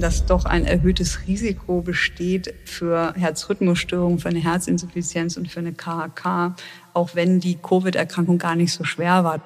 [0.00, 6.56] dass doch ein erhöhtes Risiko besteht für Herzrhythmusstörungen, für eine Herzinsuffizienz und für eine KHK,
[6.94, 9.42] auch wenn die Covid-Erkrankung gar nicht so schwer war.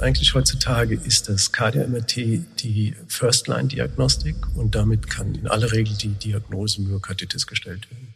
[0.00, 2.16] Eigentlich heutzutage ist das KDMRT
[2.62, 8.14] die First-Line-Diagnostik und damit kann in aller Regel die Diagnose Myokarditis gestellt werden.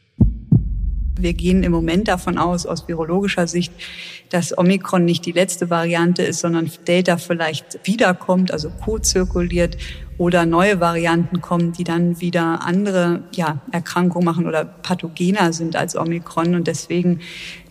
[1.17, 3.73] Wir gehen im Moment davon aus, aus virologischer Sicht,
[4.31, 9.77] dass Omikron nicht die letzte Variante ist, sondern Delta vielleicht wiederkommt, also co-zirkuliert
[10.19, 15.97] oder neue Varianten kommen, die dann wieder andere ja, Erkrankungen machen oder pathogener sind als
[15.97, 16.55] Omikron.
[16.55, 17.21] Und deswegen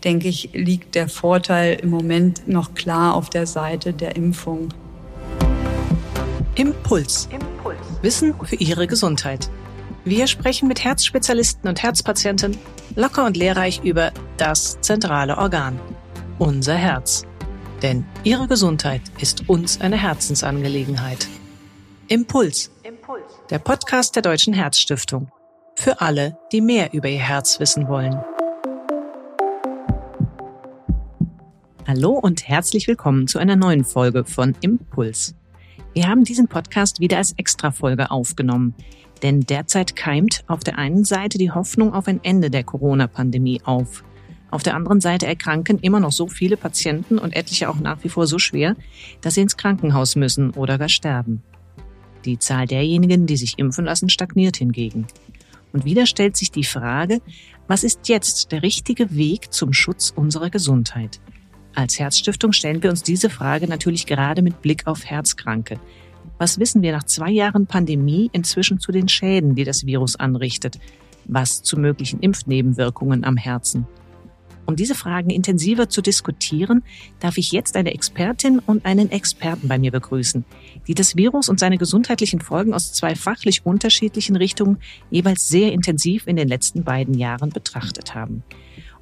[0.04, 4.68] denke ich, liegt der Vorteil im Moment noch klar auf der Seite der Impfung.
[6.56, 7.28] Impuls.
[7.32, 7.78] Impuls.
[8.02, 9.50] Wissen für Ihre Gesundheit.
[10.04, 12.58] Wir sprechen mit Herzspezialisten und Herzpatienten
[12.94, 15.80] locker und lehrreich über das zentrale Organ,
[16.38, 17.24] unser Herz.
[17.82, 21.26] Denn Ihre Gesundheit ist uns eine Herzensangelegenheit.
[22.08, 22.70] Impuls.
[22.82, 23.22] Impuls.
[23.48, 25.30] Der Podcast der Deutschen Herzstiftung.
[25.74, 28.22] Für alle, die mehr über ihr Herz wissen wollen.
[31.86, 35.34] Hallo und herzlich willkommen zu einer neuen Folge von Impuls.
[35.94, 38.74] Wir haben diesen Podcast wieder als Extrafolge aufgenommen,
[39.22, 44.04] denn derzeit keimt auf der einen Seite die Hoffnung auf ein Ende der Corona-Pandemie auf.
[44.50, 48.10] Auf der anderen Seite erkranken immer noch so viele Patienten und etliche auch nach wie
[48.10, 48.76] vor so schwer,
[49.22, 51.42] dass sie ins Krankenhaus müssen oder gar sterben.
[52.24, 55.06] Die Zahl derjenigen, die sich impfen lassen, stagniert hingegen.
[55.72, 57.20] Und wieder stellt sich die Frage,
[57.66, 61.20] was ist jetzt der richtige Weg zum Schutz unserer Gesundheit?
[61.74, 65.80] Als Herzstiftung stellen wir uns diese Frage natürlich gerade mit Blick auf Herzkranke.
[66.38, 70.78] Was wissen wir nach zwei Jahren Pandemie inzwischen zu den Schäden, die das Virus anrichtet?
[71.24, 73.86] Was zu möglichen Impfnebenwirkungen am Herzen?
[74.66, 76.82] Um diese Fragen intensiver zu diskutieren,
[77.20, 80.44] darf ich jetzt eine Expertin und einen Experten bei mir begrüßen,
[80.86, 84.78] die das Virus und seine gesundheitlichen Folgen aus zwei fachlich unterschiedlichen Richtungen
[85.10, 88.42] jeweils sehr intensiv in den letzten beiden Jahren betrachtet haben.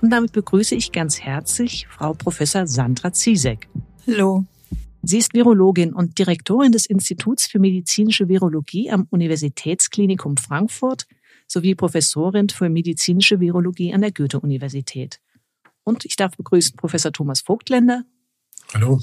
[0.01, 3.69] Und damit begrüße ich ganz herzlich Frau Professor Sandra Ziesek.
[4.07, 4.45] Hallo.
[5.05, 11.07] Sie ist Virologin und Direktorin des Instituts für medizinische Virologie am Universitätsklinikum Frankfurt
[11.49, 15.21] sowie Professorin für medizinische Virologie an der Goethe-Universität.
[15.85, 18.05] Und ich darf begrüßen Professor Thomas Vogtländer.
[18.73, 19.01] Hallo.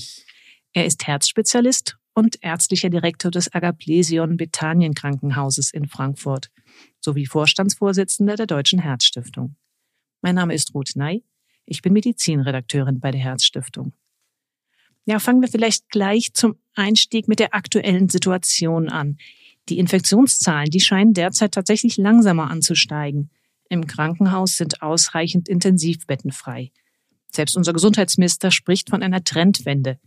[0.73, 6.51] Er ist Herzspezialist und ärztlicher Direktor des Agaplesion Bethanien Krankenhauses in Frankfurt
[6.99, 9.55] sowie Vorstandsvorsitzender der Deutschen Herzstiftung.
[10.21, 11.23] Mein Name ist Ruth Ney.
[11.65, 13.93] Ich bin Medizinredakteurin bei der Herzstiftung.
[15.05, 19.17] Ja, fangen wir vielleicht gleich zum Einstieg mit der aktuellen Situation an.
[19.69, 23.31] Die Infektionszahlen, die scheinen derzeit tatsächlich langsamer anzusteigen.
[23.69, 26.71] Im Krankenhaus sind ausreichend Intensivbetten frei.
[27.31, 29.99] Selbst unser Gesundheitsminister spricht von einer Trendwende.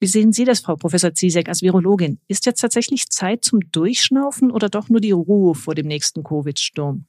[0.00, 2.20] Wie sehen Sie das, Frau Professor Ziesek, als Virologin?
[2.28, 7.06] Ist jetzt tatsächlich Zeit zum Durchschnaufen oder doch nur die Ruhe vor dem nächsten Covid-Sturm?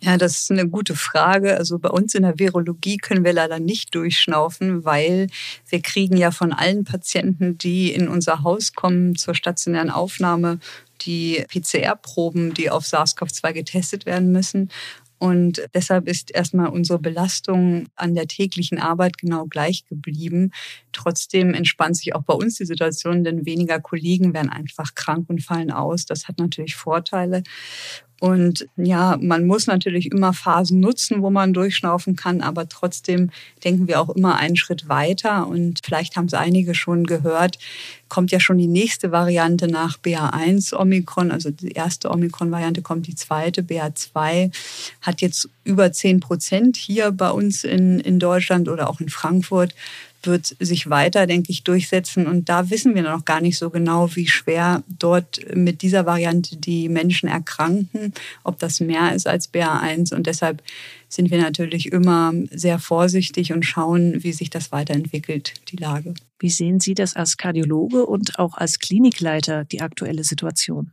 [0.00, 1.56] Ja, das ist eine gute Frage.
[1.56, 5.28] Also bei uns in der Virologie können wir leider nicht durchschnaufen, weil
[5.68, 10.58] wir kriegen ja von allen Patienten, die in unser Haus kommen zur stationären Aufnahme,
[11.04, 14.70] die PCR-Proben, die auf SARS-CoV-2 getestet werden müssen.
[15.22, 20.50] Und deshalb ist erstmal unsere Belastung an der täglichen Arbeit genau gleich geblieben.
[20.90, 25.40] Trotzdem entspannt sich auch bei uns die Situation, denn weniger Kollegen werden einfach krank und
[25.40, 26.06] fallen aus.
[26.06, 27.44] Das hat natürlich Vorteile.
[28.22, 33.30] Und ja, man muss natürlich immer Phasen nutzen, wo man durchschnaufen kann, aber trotzdem
[33.64, 35.48] denken wir auch immer einen Schritt weiter.
[35.48, 37.58] Und vielleicht haben es einige schon gehört,
[38.08, 41.32] kommt ja schon die nächste Variante nach BA1 Omikron.
[41.32, 44.52] Also die erste Omikron-Variante kommt die zweite, BA2,
[45.00, 49.74] hat jetzt über 10 Prozent hier bei uns in, in Deutschland oder auch in Frankfurt
[50.26, 52.26] wird sich weiter, denke ich, durchsetzen.
[52.26, 56.56] Und da wissen wir noch gar nicht so genau, wie schwer dort mit dieser Variante
[56.56, 58.12] die Menschen erkranken,
[58.44, 60.14] ob das mehr ist als BA1.
[60.14, 60.62] Und deshalb
[61.08, 66.14] sind wir natürlich immer sehr vorsichtig und schauen, wie sich das weiterentwickelt, die Lage.
[66.38, 70.90] Wie sehen Sie das als Kardiologe und auch als Klinikleiter, die aktuelle Situation?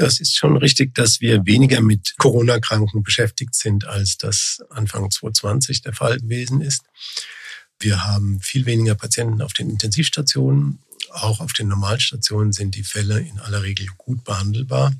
[0.00, 5.82] Es ist schon richtig, dass wir weniger mit Corona-Kranken beschäftigt sind, als das Anfang 2020
[5.82, 6.84] der Fall gewesen ist.
[7.78, 10.80] Wir haben viel weniger Patienten auf den Intensivstationen.
[11.10, 14.92] Auch auf den Normalstationen sind die Fälle in aller Regel gut behandelbar.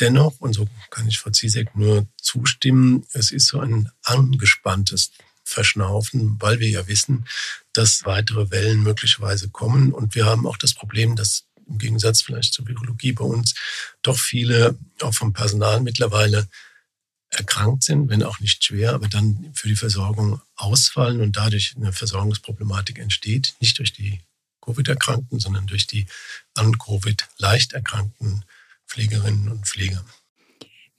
[0.00, 5.10] Dennoch, und so kann ich Frau Ziesek nur zustimmen, es ist so ein angespanntes
[5.44, 7.26] Verschnaufen, weil wir ja wissen,
[7.72, 9.92] dass weitere Wellen möglicherweise kommen.
[9.92, 13.54] Und wir haben auch das Problem, dass im Gegensatz vielleicht zur Virologie bei uns
[14.02, 16.48] doch viele auch vom Personal mittlerweile
[17.32, 21.92] erkrankt sind, wenn auch nicht schwer, aber dann für die Versorgung ausfallen und dadurch eine
[21.92, 24.20] Versorgungsproblematik entsteht, nicht durch die
[24.60, 26.06] Covid-Erkrankten, sondern durch die
[26.54, 28.44] an Covid leicht erkrankten
[28.86, 30.04] Pflegerinnen und Pfleger.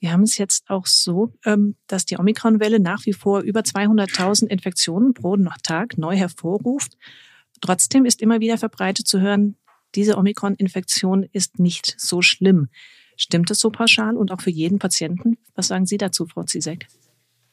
[0.00, 4.48] Wir haben es jetzt auch so, ähm, dass die Omikron-Welle nach wie vor über 200.000
[4.48, 6.98] Infektionen pro Tag neu hervorruft.
[7.60, 9.56] Trotzdem ist immer wieder verbreitet zu hören,
[9.94, 12.68] diese Omikron-Infektion ist nicht so schlimm.
[13.16, 15.38] Stimmt das so pauschal und auch für jeden Patienten?
[15.54, 16.86] Was sagen Sie dazu, Frau Zizek?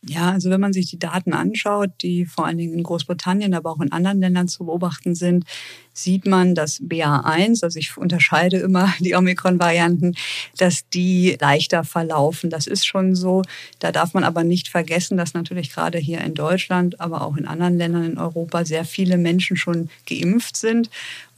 [0.03, 3.69] Ja, also wenn man sich die Daten anschaut, die vor allen Dingen in Großbritannien, aber
[3.69, 5.45] auch in anderen Ländern zu beobachten sind,
[5.93, 10.15] sieht man, dass BA1, also ich unterscheide immer die Omikron-Varianten,
[10.57, 12.49] dass die leichter verlaufen.
[12.49, 13.43] Das ist schon so.
[13.77, 17.45] Da darf man aber nicht vergessen, dass natürlich gerade hier in Deutschland, aber auch in
[17.45, 20.89] anderen Ländern in Europa sehr viele Menschen schon geimpft sind.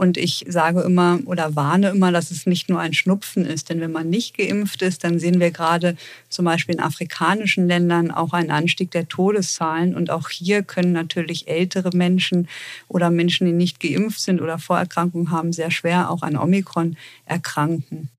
[0.04, 3.70] Und ich sage immer oder warne immer, dass es nicht nur ein Schnupfen ist.
[3.70, 5.96] Denn wenn man nicht geimpft ist, dann sehen wir gerade
[6.28, 9.96] zum Beispiel in afrikanischen Ländern auch einen Anstieg der Todeszahlen.
[9.96, 12.50] Und auch hier können natürlich ältere Menschen
[12.90, 18.10] oder Menschen, die nicht geimpft sind oder Vorerkrankungen haben, sehr schwer auch an Omikron erkranken.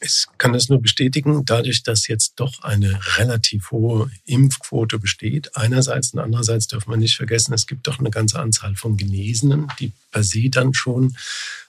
[0.00, 5.56] Ich kann das nur bestätigen, dadurch, dass jetzt doch eine relativ hohe Impfquote besteht.
[5.56, 9.68] Einerseits und andererseits darf man nicht vergessen, es gibt doch eine ganze Anzahl von Genesenen,
[9.78, 11.16] die per se dann schon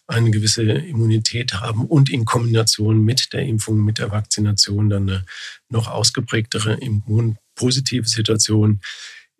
[0.08, 5.26] eine gewisse Immunität haben und in Kombination mit der Impfung, mit der Vakzination dann eine
[5.70, 8.82] noch ausgeprägtere immunpositive Situation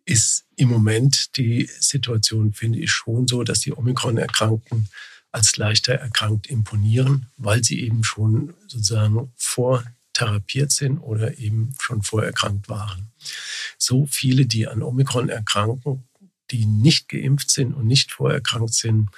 [0.08, 4.88] ist im Moment die Situation, finde ich, schon so, dass die Omikron-Erkrankten
[5.38, 12.68] als leichter erkrankt imponieren, weil sie eben schon sozusagen vortherapiert sind oder eben schon vorerkrankt
[12.70, 13.12] waren.
[13.78, 16.04] So viele, die an Omikron erkranken,
[16.50, 19.10] die nicht geimpft sind und nicht vorerkrankt sind,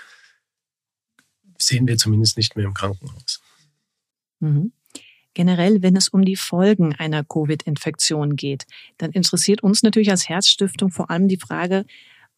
[1.57, 3.41] sehen wir zumindest nicht mehr im Krankenhaus.
[4.39, 4.73] Mhm.
[5.33, 8.65] Generell, wenn es um die Folgen einer Covid-Infektion geht,
[8.97, 11.85] dann interessiert uns natürlich als Herzstiftung vor allem die Frage,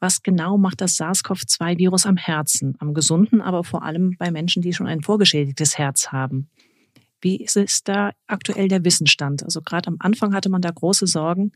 [0.01, 4.73] was genau macht das SARS-CoV-2-Virus am Herzen, am gesunden, aber vor allem bei Menschen, die
[4.73, 6.49] schon ein vorgeschädigtes Herz haben.
[7.21, 9.43] Wie ist da aktuell der Wissensstand?
[9.43, 11.51] Also gerade am Anfang hatte man da große Sorgen,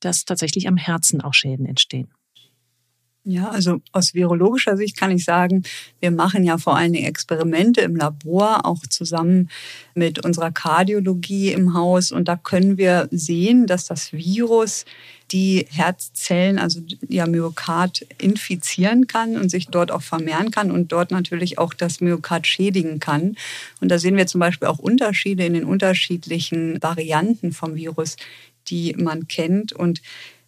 [0.00, 2.08] dass tatsächlich am Herzen auch Schäden entstehen.
[3.28, 5.64] Ja, also aus virologischer Sicht kann ich sagen,
[5.98, 9.50] wir machen ja vor allen Dingen Experimente im Labor, auch zusammen
[9.96, 12.12] mit unserer Kardiologie im Haus.
[12.12, 14.84] Und da können wir sehen, dass das Virus
[15.32, 21.10] die Herzzellen, also ja Myokard, infizieren kann und sich dort auch vermehren kann und dort
[21.10, 23.34] natürlich auch das Myokard schädigen kann.
[23.80, 28.14] Und da sehen wir zum Beispiel auch Unterschiede in den unterschiedlichen Varianten vom Virus,
[28.68, 29.72] die man kennt.
[29.72, 30.00] Und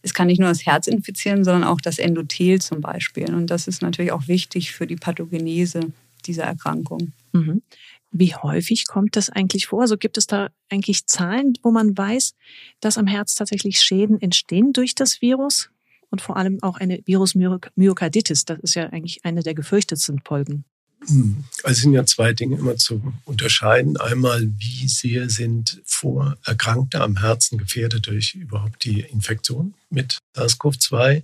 [0.08, 3.32] es kann nicht nur das Herz infizieren, sondern auch das Endothel zum Beispiel.
[3.34, 5.92] Und das ist natürlich auch wichtig für die Pathogenese
[6.26, 7.12] dieser Erkrankung.
[7.32, 7.62] Mhm.
[8.10, 9.82] Wie häufig kommt das eigentlich vor?
[9.82, 12.34] Also gibt es da eigentlich Zahlen, wo man weiß,
[12.80, 15.70] dass am Herz tatsächlich Schäden entstehen durch das Virus?
[16.10, 20.64] Und vor allem auch eine Virusmyokarditis, das ist ja eigentlich eine der gefürchtetsten Folgen.
[21.06, 21.44] Hm.
[21.62, 23.96] Also es sind ja zwei Dinge immer zu unterscheiden.
[23.96, 31.22] Einmal, wie sehr sind Vorerkrankte am Herzen gefährdet durch überhaupt die Infektion mit SARS-CoV-2.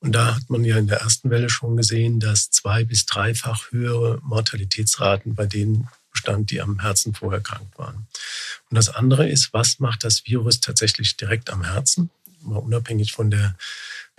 [0.00, 3.70] Und da hat man ja in der ersten Welle schon gesehen, dass zwei- bis dreifach
[3.70, 8.06] höhere Mortalitätsraten bei denen bestand, die am Herzen vorerkrankt waren.
[8.68, 12.10] Und das andere ist, was macht das Virus tatsächlich direkt am Herzen?
[12.42, 13.56] Mal unabhängig von der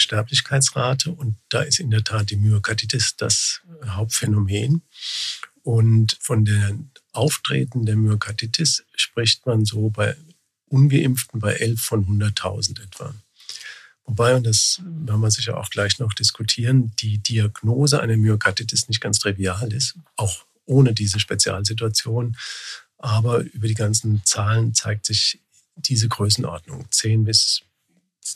[0.02, 1.12] Sterblichkeitsrate.
[1.12, 4.82] Und da ist in der Tat die Myokarditis das Hauptphänomen.
[5.64, 10.16] Und von den Auftreten der Myokarditis spricht man so bei
[10.68, 13.14] Ungeimpften bei 11 von 100.000 etwa.
[14.06, 19.02] Wobei, und das werden wir sicher auch gleich noch diskutieren, die Diagnose einer Myokarditis nicht
[19.02, 22.36] ganz trivial ist, auch ohne diese Spezialsituation.
[22.98, 25.40] Aber über die ganzen Zahlen zeigt sich
[25.76, 26.86] diese Größenordnung.
[26.90, 27.62] 10 bis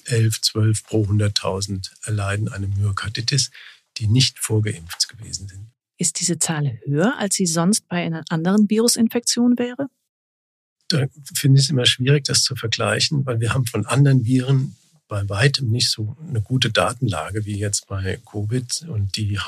[0.06, 3.52] 11, 12 pro 100.000 erleiden eine Myokarditis,
[3.98, 5.72] die nicht vorgeimpft gewesen sind.
[5.98, 9.88] Ist diese Zahl höher, als sie sonst bei einer anderen Virusinfektion wäre?
[10.90, 14.76] Da finde ich es immer schwierig, das zu vergleichen, weil wir haben von anderen Viren
[15.08, 18.86] bei weitem nicht so eine gute Datenlage wie jetzt bei Covid.
[18.88, 19.40] Und die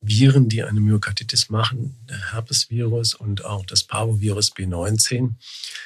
[0.00, 5.34] Hauptviren, die eine Myokarditis machen, der Herpesvirus und auch das Parvovirus B19,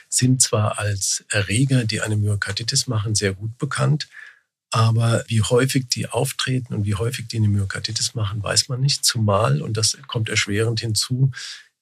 [0.08, 4.08] sind zwar als Erreger, die eine Myokarditis machen, sehr gut bekannt,
[4.70, 9.04] aber wie häufig die auftreten und wie häufig die eine Myokarditis machen, weiß man nicht.
[9.04, 11.30] Zumal, und das kommt erschwerend hinzu,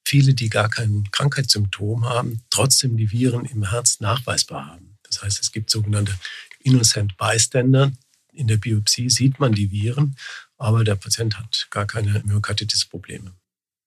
[0.05, 4.97] viele, die gar kein Krankheitssymptom haben, trotzdem die Viren im Herz nachweisbar haben.
[5.03, 6.17] Das heißt, es gibt sogenannte
[6.61, 7.93] Innocent Bystander.
[8.33, 10.17] In der Biopsie sieht man die Viren,
[10.61, 13.33] aber der Patient hat gar keine Myokarditis-Probleme.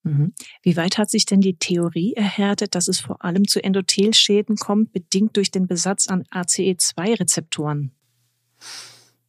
[0.03, 0.33] Mhm.
[0.61, 4.91] Wie weit hat sich denn die Theorie erhärtet, dass es vor allem zu Endothelschäden kommt,
[4.91, 7.91] bedingt durch den Besatz an ACE2-Rezeptoren?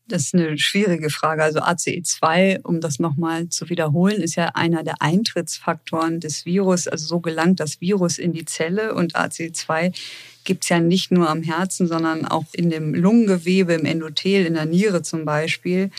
[0.06, 1.42] Das ist eine schwierige Frage.
[1.42, 6.88] Also ACE2, um das nochmal zu wiederholen, ist ja einer der Eintrittsfaktoren des Virus.
[6.88, 9.94] Also so gelangt das Virus in die Zelle und ACE2
[10.44, 14.54] gibt es ja nicht nur am Herzen, sondern auch in dem Lungengewebe, im Endothel, in
[14.54, 15.90] der Niere zum Beispiel.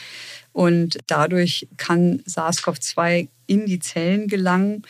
[0.56, 4.84] Und dadurch kann SARS-CoV-2 in die Zellen gelangen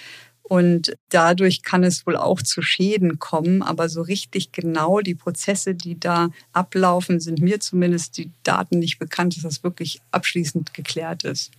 [0.44, 3.64] und dadurch kann es wohl auch zu Schäden kommen.
[3.64, 9.00] Aber so richtig genau die Prozesse, die da ablaufen, sind mir zumindest die Daten nicht
[9.00, 11.50] bekannt, dass das wirklich abschließend geklärt ist.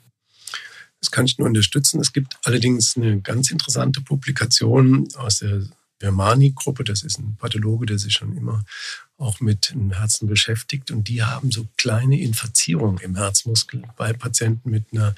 [1.01, 1.99] Das kann ich nur unterstützen.
[1.99, 5.63] Es gibt allerdings eine ganz interessante Publikation aus der
[5.99, 6.85] Vermani-Gruppe.
[6.85, 8.65] Das ist ein Pathologe, der sich schon immer
[9.19, 10.91] auch mit dem Herzen beschäftigt.
[10.91, 15.15] Und die haben so kleine Infazierungen im Herzmuskel bei Patienten mit einer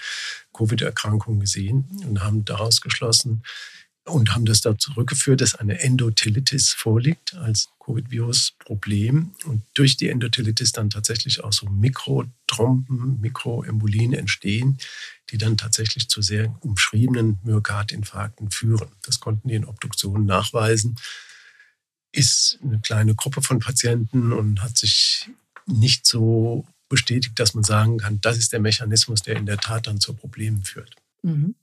[0.55, 3.43] Covid-Erkrankung gesehen und haben daraus geschlossen
[4.05, 10.73] und haben das da zurückgeführt, dass eine Endothelitis vorliegt als Covid-Virus-Problem und durch die Endothelitis
[10.73, 14.79] dann tatsächlich auch so Mikrotrompen, Mikroembolien entstehen,
[15.31, 18.89] die dann tatsächlich zu sehr umschriebenen Myokardinfarkten führen.
[19.03, 20.97] Das konnten die in Obduktionen nachweisen
[22.13, 25.31] ist eine kleine Gruppe von Patienten und hat sich
[25.67, 29.87] nicht so bestätigt, dass man sagen kann, das ist der Mechanismus, der in der Tat
[29.87, 30.97] dann zu Problemen führt.
[31.23, 31.55] Mhm.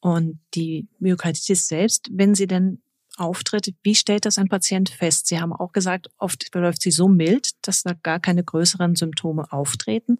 [0.00, 2.80] Und die Myokarditis selbst, wenn sie denn
[3.18, 5.26] auftritt, wie stellt das ein Patient fest?
[5.26, 9.50] Sie haben auch gesagt, oft verläuft sie so mild, dass da gar keine größeren Symptome
[9.52, 10.18] auftreten.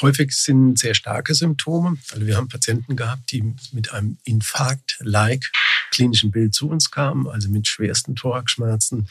[0.00, 1.98] Häufig sind sehr starke Symptome.
[2.10, 5.50] Also wir haben Patienten gehabt, die mit einem Infarkt-like
[5.90, 9.08] klinischen Bild zu uns kamen, also mit schwersten Thoraxschmerzen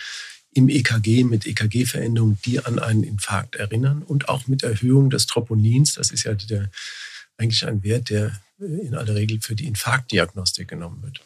[0.54, 5.94] im EKG, mit EKG-Veränderungen, die an einen Infarkt erinnern und auch mit Erhöhung des Troponins.
[5.94, 6.70] Das ist ja der,
[7.38, 11.22] eigentlich ein Wert, der in aller Regel für die Infarktdiagnostik genommen wird.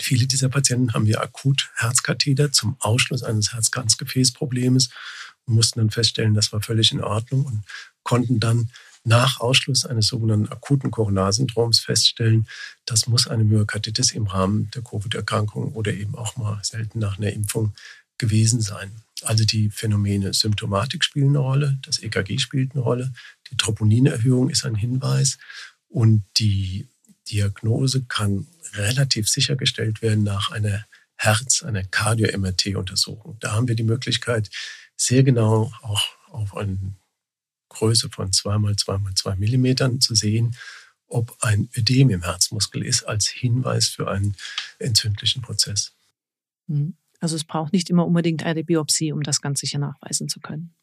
[0.00, 4.88] Viele dieser Patienten haben wir akut Herzkatheter zum Ausschluss eines Herzkranzgefäßproblems
[5.44, 7.62] und mussten dann feststellen, das war völlig in Ordnung und
[8.02, 8.70] konnten dann
[9.04, 12.46] nach Ausschluss eines sogenannten akuten Coronarsyndroms feststellen,
[12.84, 17.32] das muss eine Myokarditis im Rahmen der Covid-Erkrankung oder eben auch mal selten nach einer
[17.32, 17.74] Impfung
[18.18, 18.92] gewesen sein.
[19.22, 23.12] Also die Phänomene Symptomatik spielen eine Rolle, das EKG spielt eine Rolle,
[23.50, 25.38] die Troponinerhöhung ist ein Hinweis
[25.88, 26.86] und die
[27.30, 33.36] Diagnose kann relativ sichergestellt werden nach einer Herz-, einer Cardio-MRT-Untersuchung.
[33.40, 34.50] Da haben wir die Möglichkeit,
[34.96, 36.78] sehr genau auch auf eine
[37.70, 40.54] Größe von 2 mal 2 mal 2 Millimetern zu sehen,
[41.06, 44.36] ob ein Ödem im Herzmuskel ist, als Hinweis für einen
[44.78, 45.92] entzündlichen Prozess.
[46.66, 46.94] Mhm.
[47.20, 50.74] Also es braucht nicht immer unbedingt eine Biopsie, um das ganz sicher nachweisen zu können.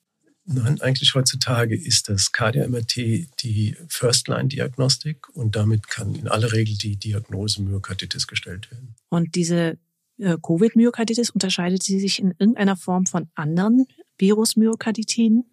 [0.50, 2.96] Nein, eigentlich heutzutage ist das KDMRT
[3.44, 8.96] die First-Line-Diagnostik und damit kann in aller Regel die Diagnose Myokarditis gestellt werden.
[9.10, 9.78] Und diese
[10.20, 15.44] äh, Covid-Myokarditis unterscheidet sie sich in irgendeiner Form von anderen Virus-Myokarditiden?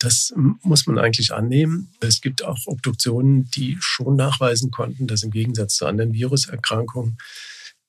[0.00, 1.92] Das muss man eigentlich annehmen.
[2.00, 7.18] Es gibt auch Obduktionen, die schon nachweisen konnten, dass im Gegensatz zu anderen Viruserkrankungen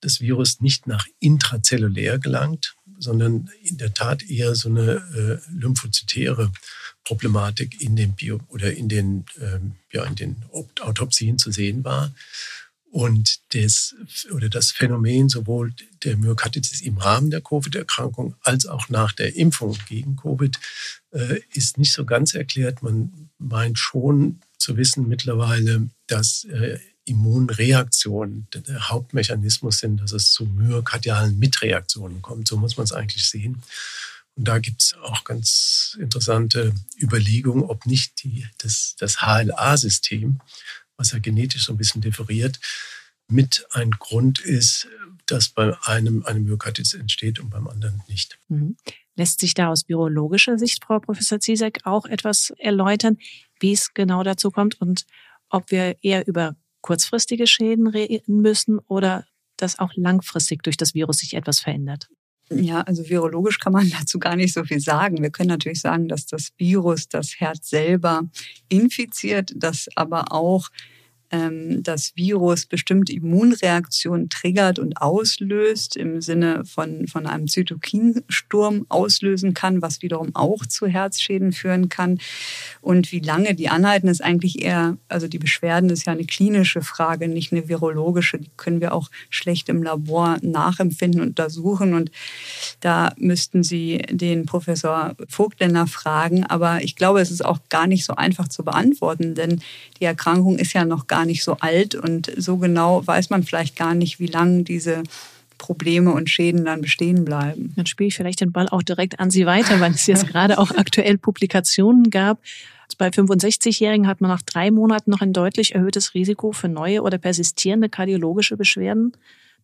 [0.01, 6.51] das Virus nicht nach intrazellulär gelangt, sondern in der Tat eher so eine äh, lymphozytäre
[7.05, 10.43] Problematik in den Bio oder in den, ähm, ja, in den
[10.81, 12.13] Autopsien zu sehen war.
[12.91, 13.95] Und das,
[14.33, 19.77] oder das Phänomen sowohl der Myokarditis im Rahmen der Covid-Erkrankung als auch nach der Impfung
[19.87, 20.59] gegen Covid
[21.53, 22.83] ist nicht so ganz erklärt.
[22.83, 30.45] Man meint schon zu wissen mittlerweile, dass äh, Immunreaktionen der Hauptmechanismus sind, dass es zu
[30.45, 32.47] myokardialen Mitreaktionen kommt.
[32.47, 33.61] So muss man es eigentlich sehen.
[34.35, 40.39] Und da gibt es auch ganz interessante Überlegungen, ob nicht die, das, das HLA-System,
[40.95, 42.59] was ja genetisch so ein bisschen differiert,
[43.27, 44.87] mit ein Grund ist,
[45.25, 48.39] dass bei einem eine Myokarditis entsteht und beim anderen nicht.
[49.21, 53.19] Lässt sich da aus virologischer Sicht, Frau Professor Ziesek, auch etwas erläutern,
[53.59, 55.05] wie es genau dazu kommt und
[55.51, 61.17] ob wir eher über kurzfristige Schäden reden müssen oder dass auch langfristig durch das Virus
[61.17, 62.09] sich etwas verändert?
[62.49, 65.21] Ja, also virologisch kann man dazu gar nicht so viel sagen.
[65.21, 68.23] Wir können natürlich sagen, dass das Virus das Herz selber
[68.69, 70.69] infiziert, dass aber auch
[71.31, 79.81] das Virus bestimmte Immunreaktionen triggert und auslöst, im Sinne von, von einem Zytokinsturm auslösen kann,
[79.81, 82.19] was wiederum auch zu Herzschäden führen kann.
[82.81, 86.81] Und wie lange die anhalten, ist eigentlich eher, also die Beschwerden ist ja eine klinische
[86.81, 88.37] Frage, nicht eine virologische.
[88.37, 91.93] Die können wir auch schlecht im Labor nachempfinden und untersuchen.
[91.93, 92.11] Und
[92.81, 96.45] da müssten Sie den Professor Vogtländer fragen.
[96.45, 99.61] Aber ich glaube, es ist auch gar nicht so einfach zu beantworten, denn
[99.99, 103.75] die Erkrankung ist ja noch gar nicht so alt und so genau weiß man vielleicht
[103.75, 105.03] gar nicht, wie lange diese
[105.57, 107.73] Probleme und Schäden dann bestehen bleiben.
[107.75, 110.57] Dann spiele ich vielleicht den Ball auch direkt an Sie weiter, weil es jetzt gerade
[110.57, 112.39] auch aktuell Publikationen gab.
[112.97, 117.17] Bei 65-Jährigen hat man nach drei Monaten noch ein deutlich erhöhtes Risiko für neue oder
[117.17, 119.13] persistierende kardiologische Beschwerden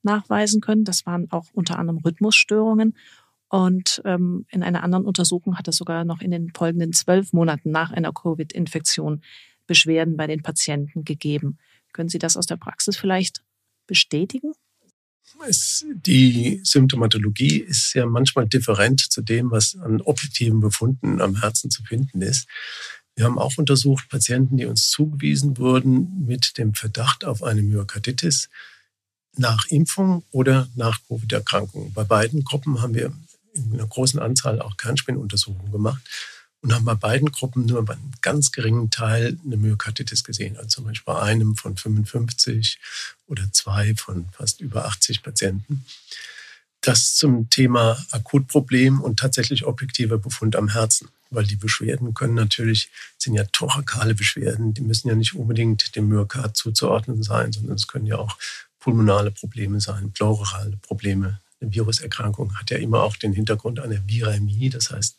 [0.02, 0.86] nachweisen können.
[0.86, 2.96] Das waren auch unter anderem Rhythmusstörungen.
[3.50, 7.72] Und ähm, in einer anderen Untersuchung hat es sogar noch in den folgenden zwölf Monaten
[7.72, 9.22] nach einer Covid-Infektion
[9.68, 11.58] Beschwerden bei den Patienten gegeben.
[11.94, 13.44] Können Sie das aus der Praxis vielleicht
[13.86, 14.54] bestätigen?
[15.48, 21.70] Es, die Symptomatologie ist ja manchmal different zu dem, was an objektiven Befunden am Herzen
[21.70, 22.48] zu finden ist.
[23.16, 28.50] Wir haben auch untersucht Patienten, die uns zugewiesen wurden mit dem Verdacht auf eine Myokarditis
[29.36, 31.94] nach Impfung oder nach Covid-Erkrankung.
[31.94, 33.12] Bei beiden Gruppen haben wir
[33.54, 36.02] in einer großen Anzahl auch Kernspinuntersuchungen gemacht
[36.68, 40.58] und haben bei beiden Gruppen nur bei einem ganz geringen Teil eine Myokarditis gesehen.
[40.58, 42.78] Also zum Beispiel bei einem von 55
[43.28, 45.86] oder zwei von fast über 80 Patienten.
[46.82, 51.08] Das zum Thema Akutproblem und tatsächlich objektiver Befund am Herzen.
[51.30, 56.10] Weil die Beschwerden können natürlich, sind ja thorakale Beschwerden, die müssen ja nicht unbedingt dem
[56.10, 58.36] Myokard zuzuordnen sein, sondern es können ja auch
[58.82, 64.70] pulmonale Probleme sein, pleurale Probleme eine Viruserkrankung hat ja immer auch den Hintergrund einer Viremie.
[64.70, 65.18] Das heißt,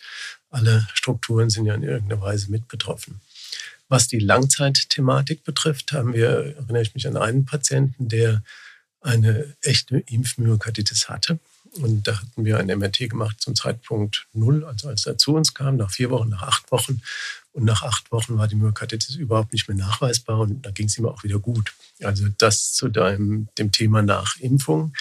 [0.50, 3.20] alle Strukturen sind ja in irgendeiner Weise mit betroffen.
[3.88, 8.42] Was die Langzeitthematik betrifft, haben wir, erinnere ich mich an einen Patienten, der
[9.00, 11.38] eine echte Impfmyokarditis hatte.
[11.72, 15.54] Und da hatten wir ein MRT gemacht zum Zeitpunkt null, also als er zu uns
[15.54, 17.00] kam, nach vier Wochen, nach acht Wochen.
[17.52, 20.98] Und nach acht Wochen war die Myokarditis überhaupt nicht mehr nachweisbar und da ging es
[20.98, 21.74] ihm auch wieder gut.
[22.02, 24.92] Also das zu deinem, dem Thema nach Impfung.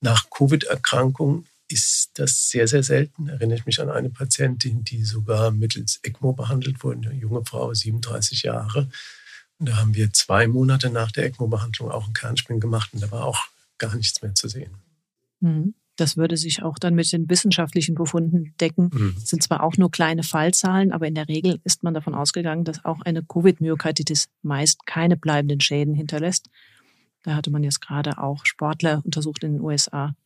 [0.00, 3.28] Nach Covid-Erkrankung ist das sehr, sehr selten.
[3.28, 7.72] Erinnere ich mich an eine Patientin, die sogar mittels ECMO behandelt wurde, eine junge Frau,
[7.72, 8.88] 37 Jahre.
[9.58, 13.10] Und da haben wir zwei Monate nach der ECMO-Behandlung auch einen Kernspin gemacht und da
[13.10, 14.74] war auch gar nichts mehr zu sehen.
[15.40, 15.74] Mhm.
[15.96, 18.90] Das würde sich auch dann mit den wissenschaftlichen Befunden decken.
[18.92, 19.14] Mhm.
[19.16, 22.64] Das sind zwar auch nur kleine Fallzahlen, aber in der Regel ist man davon ausgegangen,
[22.64, 26.48] dass auch eine Covid-Myokarditis meist keine bleibenden Schäden hinterlässt.
[27.28, 30.16] Da hatte man jetzt gerade auch Sportler untersucht in den USA.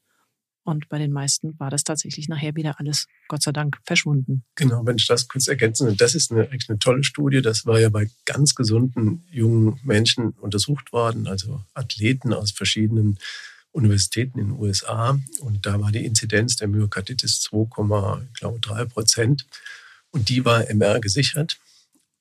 [0.62, 4.44] Und bei den meisten war das tatsächlich nachher wieder alles, Gott sei Dank, verschwunden.
[4.54, 7.42] Genau, wenn ich das kurz ergänzen, das ist eine, eine tolle Studie.
[7.42, 13.18] Das war ja bei ganz gesunden jungen Menschen untersucht worden, also Athleten aus verschiedenen
[13.72, 15.18] Universitäten in den USA.
[15.40, 19.44] Und da war die Inzidenz der Myokarditis 2,3 Prozent.
[20.12, 21.58] Und die war MR gesichert,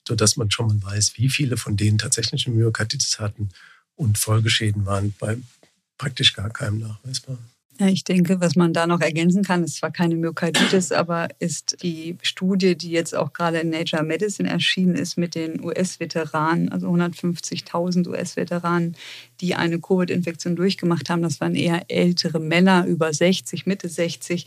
[0.07, 3.49] sodass man schon mal weiß, wie viele von denen tatsächlich eine Myokarditis hatten
[3.95, 5.37] und Folgeschäden waren bei
[5.97, 7.37] praktisch gar keinem nachweisbar.
[7.79, 11.77] Ja, ich denke, was man da noch ergänzen kann, ist zwar keine Myokarditis, aber ist
[11.81, 16.87] die Studie, die jetzt auch gerade in Nature Medicine erschienen ist mit den US-Veteranen, also
[16.89, 18.95] 150.000 US-Veteranen,
[19.39, 21.23] die eine Covid-Infektion durchgemacht haben.
[21.23, 24.45] Das waren eher ältere Männer über 60, Mitte 60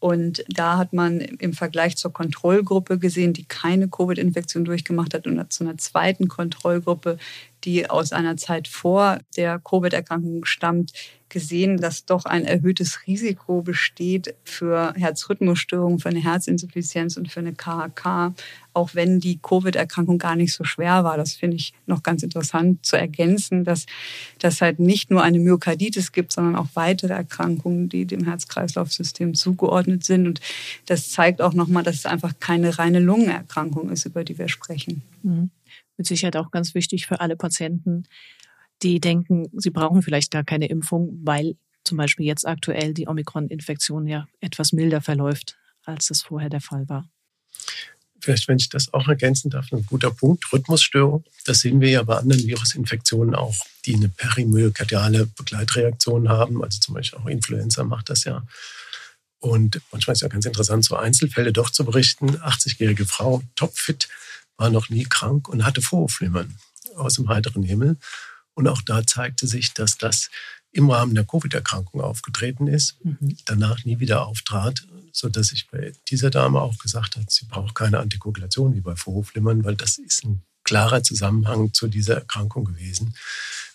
[0.00, 5.52] und da hat man im Vergleich zur Kontrollgruppe gesehen, die keine Covid-Infektion durchgemacht hat und
[5.52, 7.18] zu einer zweiten Kontrollgruppe,
[7.64, 10.92] die aus einer Zeit vor der Covid-Erkrankung stammt,
[11.28, 17.52] gesehen, dass doch ein erhöhtes Risiko besteht für Herzrhythmusstörungen, für eine Herzinsuffizienz und für eine
[17.52, 18.32] KHK,
[18.72, 21.16] auch wenn die Covid-Erkrankung gar nicht so schwer war.
[21.16, 23.86] Das finde ich noch ganz interessant zu ergänzen, dass
[24.38, 30.04] das halt nicht nur eine Myokarditis gibt, sondern auch weitere Erkrankungen, die dem Herz-Kreislauf-System zugeordnet
[30.04, 30.26] sind.
[30.26, 30.40] Und
[30.86, 35.02] das zeigt auch nochmal, dass es einfach keine reine Lungenerkrankung ist, über die wir sprechen.
[35.22, 35.50] Mhm
[36.00, 38.04] mit Sicherheit auch ganz wichtig für alle Patienten,
[38.82, 44.06] die denken, sie brauchen vielleicht gar keine Impfung, weil zum Beispiel jetzt aktuell die Omikron-Infektion
[44.06, 47.06] ja etwas milder verläuft, als das vorher der Fall war.
[48.20, 50.52] Vielleicht, wenn ich das auch ergänzen darf, ein guter Punkt.
[50.52, 51.24] Rhythmusstörung.
[51.44, 53.56] Das sehen wir ja bei anderen Virusinfektionen auch,
[53.86, 56.62] die eine perimyokardiale Begleitreaktion haben.
[56.62, 58.44] Also zum Beispiel auch Influenza macht das ja.
[59.38, 62.36] Und manchmal ist ja ganz interessant, so Einzelfälle doch zu berichten.
[62.36, 64.08] 80-jährige Frau, topfit,
[64.56, 66.56] war noch nie krank und hatte Vorhofflimmern
[66.96, 67.96] aus dem heiteren Himmel.
[68.54, 70.28] Und auch da zeigte sich, dass das
[70.72, 73.36] im Rahmen der Covid-Erkrankung aufgetreten ist, mhm.
[73.44, 77.98] danach nie wieder auftrat, sodass sich bei dieser Dame auch gesagt hat, sie braucht keine
[77.98, 83.14] Antikoagulation wie bei Vorhofflimmern, weil das ist ein klarer Zusammenhang zu dieser Erkrankung gewesen.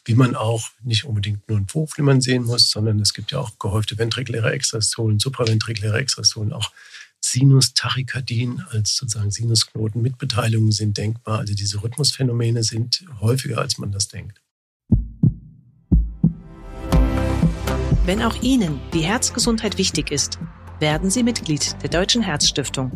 [0.05, 3.57] Wie man auch nicht unbedingt nur ein Vorhofflimmern sehen muss, sondern es gibt ja auch
[3.59, 6.71] gehäufte ventrikuläre Extrastolen, supraventrikuläre Extrastolen, auch
[7.19, 11.39] Sinustachykardien als sozusagen Sinusknoten mit Beteiligung sind denkbar.
[11.39, 14.41] Also diese Rhythmusphänomene sind häufiger, als man das denkt.
[18.05, 20.37] Wenn auch Ihnen die Herzgesundheit wichtig ist,
[20.79, 22.91] werden Sie Mitglied der Deutschen Herzstiftung.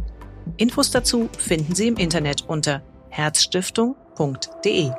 [0.57, 4.91] Infos dazu finden Sie im Internet unter herzstiftung.de.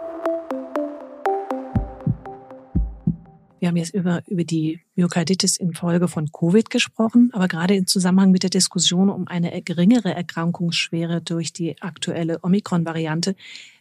[3.60, 8.32] Wir haben jetzt über, über die Myokarditis infolge von Covid gesprochen, aber gerade im Zusammenhang
[8.32, 13.36] mit der Diskussion um eine geringere Erkrankungsschwere durch die aktuelle Omikron-Variante,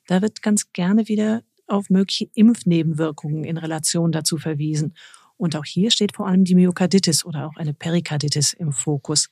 [0.06, 4.94] da wird ganz gerne wieder auf mögliche Impfnebenwirkungen in Relation dazu verwiesen.
[5.40, 9.30] Und auch hier steht vor allem die Myokarditis oder auch eine Perikarditis im Fokus.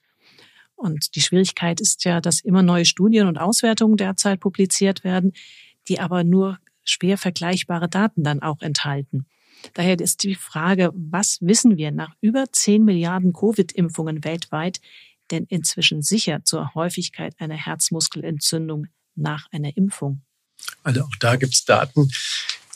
[0.76, 5.34] Und die Schwierigkeit ist ja, dass immer neue Studien und Auswertungen derzeit publiziert werden,
[5.89, 9.26] die aber nur schwer vergleichbare Daten dann auch enthalten.
[9.74, 14.80] Daher ist die Frage, was wissen wir nach über 10 Milliarden Covid-Impfungen weltweit
[15.30, 20.22] denn inzwischen sicher zur Häufigkeit einer Herzmuskelentzündung nach einer Impfung?
[20.84, 22.10] Also auch da gibt es Daten,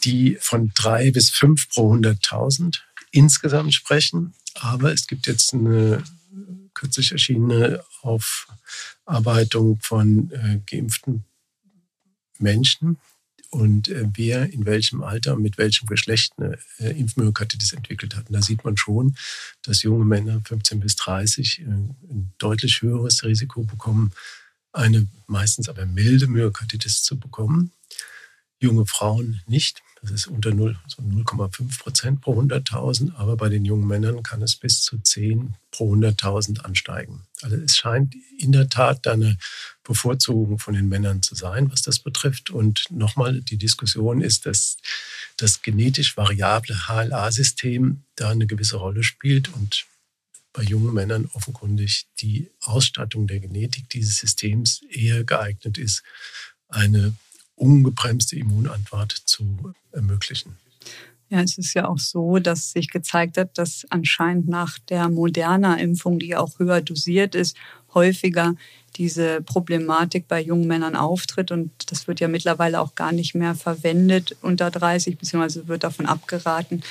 [0.04, 4.34] die von drei bis fünf pro 100.000 insgesamt sprechen.
[4.56, 6.04] Aber es gibt jetzt eine
[6.74, 11.26] kürzlich erschienene Aufarbeitung von äh, geimpften
[12.40, 12.98] Menschen,
[13.52, 18.30] und äh, wer in welchem Alter und mit welchem Geschlecht eine äh, Impfmyokarditis entwickelt hat.
[18.30, 19.16] Und da sieht man schon,
[19.62, 24.14] dass junge Männer 15 bis 30 äh, ein deutlich höheres Risiko bekommen,
[24.72, 27.74] eine meistens aber milde Myokarditis zu bekommen.
[28.60, 29.84] Junge Frauen nicht.
[30.02, 34.42] Das ist unter 0, so 0,5 Prozent pro 100.000, aber bei den jungen Männern kann
[34.42, 37.22] es bis zu 10 pro 100.000 ansteigen.
[37.44, 39.38] Also es scheint in der Tat eine
[39.84, 42.50] Bevorzugung von den Männern zu sein, was das betrifft.
[42.50, 44.78] Und nochmal, die Diskussion ist, dass
[45.38, 49.86] das genetisch variable HLA-System da eine gewisse Rolle spielt und
[50.54, 56.04] bei jungen Männern offenkundig die Ausstattung der Genetik dieses Systems eher geeignet ist,
[56.68, 57.14] eine
[57.62, 60.58] ungebremste Immunantwort zu ermöglichen.
[61.34, 66.20] Ja, es ist ja auch so, dass sich gezeigt hat, dass anscheinend nach der Moderna-Impfung,
[66.20, 67.56] die auch höher dosiert ist,
[67.94, 68.56] häufiger
[68.98, 71.52] diese Problematik bei jungen Männern auftritt.
[71.52, 76.06] Und das wird ja mittlerweile auch gar nicht mehr verwendet unter 30, beziehungsweise wird davon
[76.06, 76.84] abgeraten.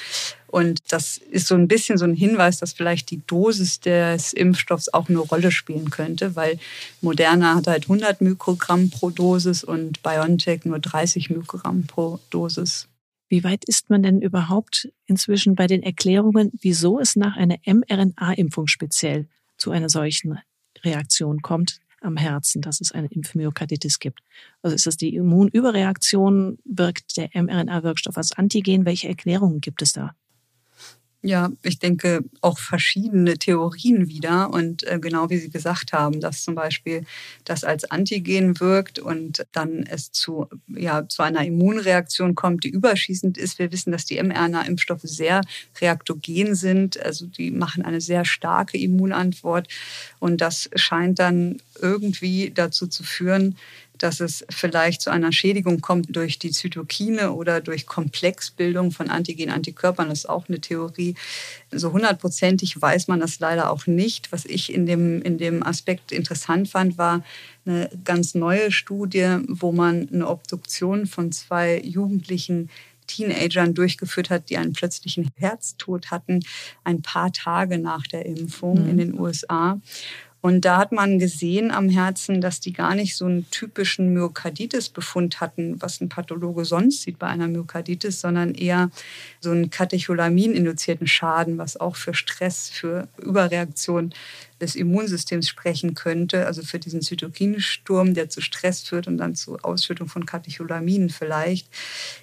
[0.46, 4.88] Und das ist so ein bisschen so ein Hinweis, dass vielleicht die Dosis des Impfstoffs
[4.88, 6.58] auch eine Rolle spielen könnte, weil
[7.02, 12.89] Moderna hat halt 100 Mikrogramm pro Dosis und BioNTech nur 30 Mikrogramm pro Dosis.
[13.30, 18.66] Wie weit ist man denn überhaupt inzwischen bei den Erklärungen, wieso es nach einer mRNA-Impfung
[18.66, 20.40] speziell zu einer solchen
[20.82, 24.18] Reaktion kommt am Herzen, dass es eine Impfmyokarditis gibt?
[24.62, 26.58] Also ist das die Immunüberreaktion?
[26.64, 28.84] Wirkt der mRNA-Wirkstoff als Antigen?
[28.84, 30.16] Welche Erklärungen gibt es da?
[31.22, 34.50] Ja, ich denke auch verschiedene Theorien wieder.
[34.50, 37.04] Und äh, genau wie Sie gesagt haben, dass zum Beispiel
[37.44, 43.36] das als Antigen wirkt und dann es zu, ja, zu einer Immunreaktion kommt, die überschießend
[43.36, 43.58] ist.
[43.58, 45.42] Wir wissen, dass die mRNA-Impfstoffe sehr
[45.78, 46.98] reaktogen sind.
[47.04, 49.68] Also die machen eine sehr starke Immunantwort.
[50.20, 53.56] Und das scheint dann irgendwie dazu zu führen,
[54.02, 60.08] dass es vielleicht zu einer Schädigung kommt durch die Zytokine oder durch Komplexbildung von Antigen-Antikörpern.
[60.08, 61.14] Das ist auch eine Theorie.
[61.70, 64.32] So hundertprozentig weiß man das leider auch nicht.
[64.32, 67.22] Was ich in dem, in dem Aspekt interessant fand, war
[67.66, 72.70] eine ganz neue Studie, wo man eine Obduktion von zwei Jugendlichen
[73.10, 76.40] Teenagern durchgeführt hat, die einen plötzlichen Herztod hatten,
[76.84, 78.88] ein paar Tage nach der Impfung mhm.
[78.88, 79.80] in den USA.
[80.42, 85.40] Und da hat man gesehen am Herzen, dass die gar nicht so einen typischen Myokarditis-Befund
[85.40, 88.90] hatten, was ein Pathologe sonst sieht bei einer Myokarditis, sondern eher
[89.40, 94.14] so einen Katecholamin-induzierten Schaden, was auch für Stress, für Überreaktion
[94.60, 99.58] des Immunsystems sprechen könnte, also für diesen Zytokinsturm, der zu Stress führt und dann zu
[99.58, 101.68] Ausschüttung von Katecholaminen vielleicht.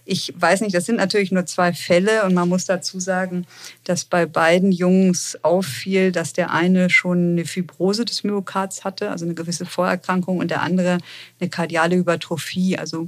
[0.06, 3.46] Ich weiß nicht, das sind natürlich nur zwei Fälle und man muss dazu sagen,
[3.84, 9.26] dass bei beiden Jungs auffiel, dass der eine schon eine Fibrose des Myokards hatte, also
[9.26, 11.00] eine gewisse Vorerkrankung, und der andere
[11.40, 13.08] eine kardiale Hypertrophie, also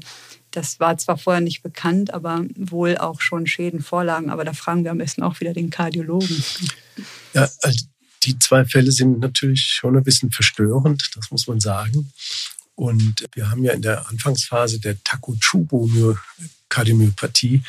[0.51, 4.31] das war zwar vorher nicht bekannt, aber wohl auch schon Schäden vorlagen.
[4.31, 6.43] Aber da fragen wir am besten auch wieder den Kardiologen.
[7.33, 7.85] Ja, also
[8.23, 12.11] die zwei Fälle sind natürlich schon ein bisschen verstörend, das muss man sagen.
[12.75, 17.63] Und wir haben ja in der Anfangsphase der Takotsubo-Kardiomyopathie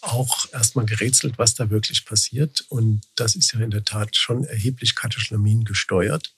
[0.00, 2.64] auch erstmal gerätselt, was da wirklich passiert.
[2.68, 6.32] Und das ist ja in der Tat schon erheblich Kateschlamin gesteuert.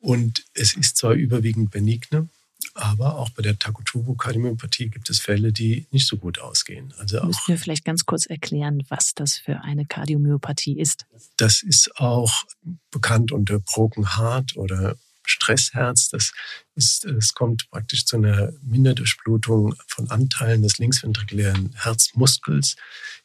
[0.00, 2.28] Und es ist zwar überwiegend benigne,
[2.76, 6.92] aber auch bei der Takotsubo-Kardiomyopathie gibt es Fälle, die nicht so gut ausgehen.
[6.98, 11.06] Also auch, Müssen wir vielleicht ganz kurz erklären, was das für eine Kardiomyopathie ist?
[11.36, 12.44] Das ist auch
[12.90, 16.08] bekannt unter Broken Heart oder Stressherz.
[16.08, 16.32] Das
[16.74, 22.76] ist, es kommt praktisch zu einer Minderdurchblutung von Anteilen des linksventrikulären Herzmuskels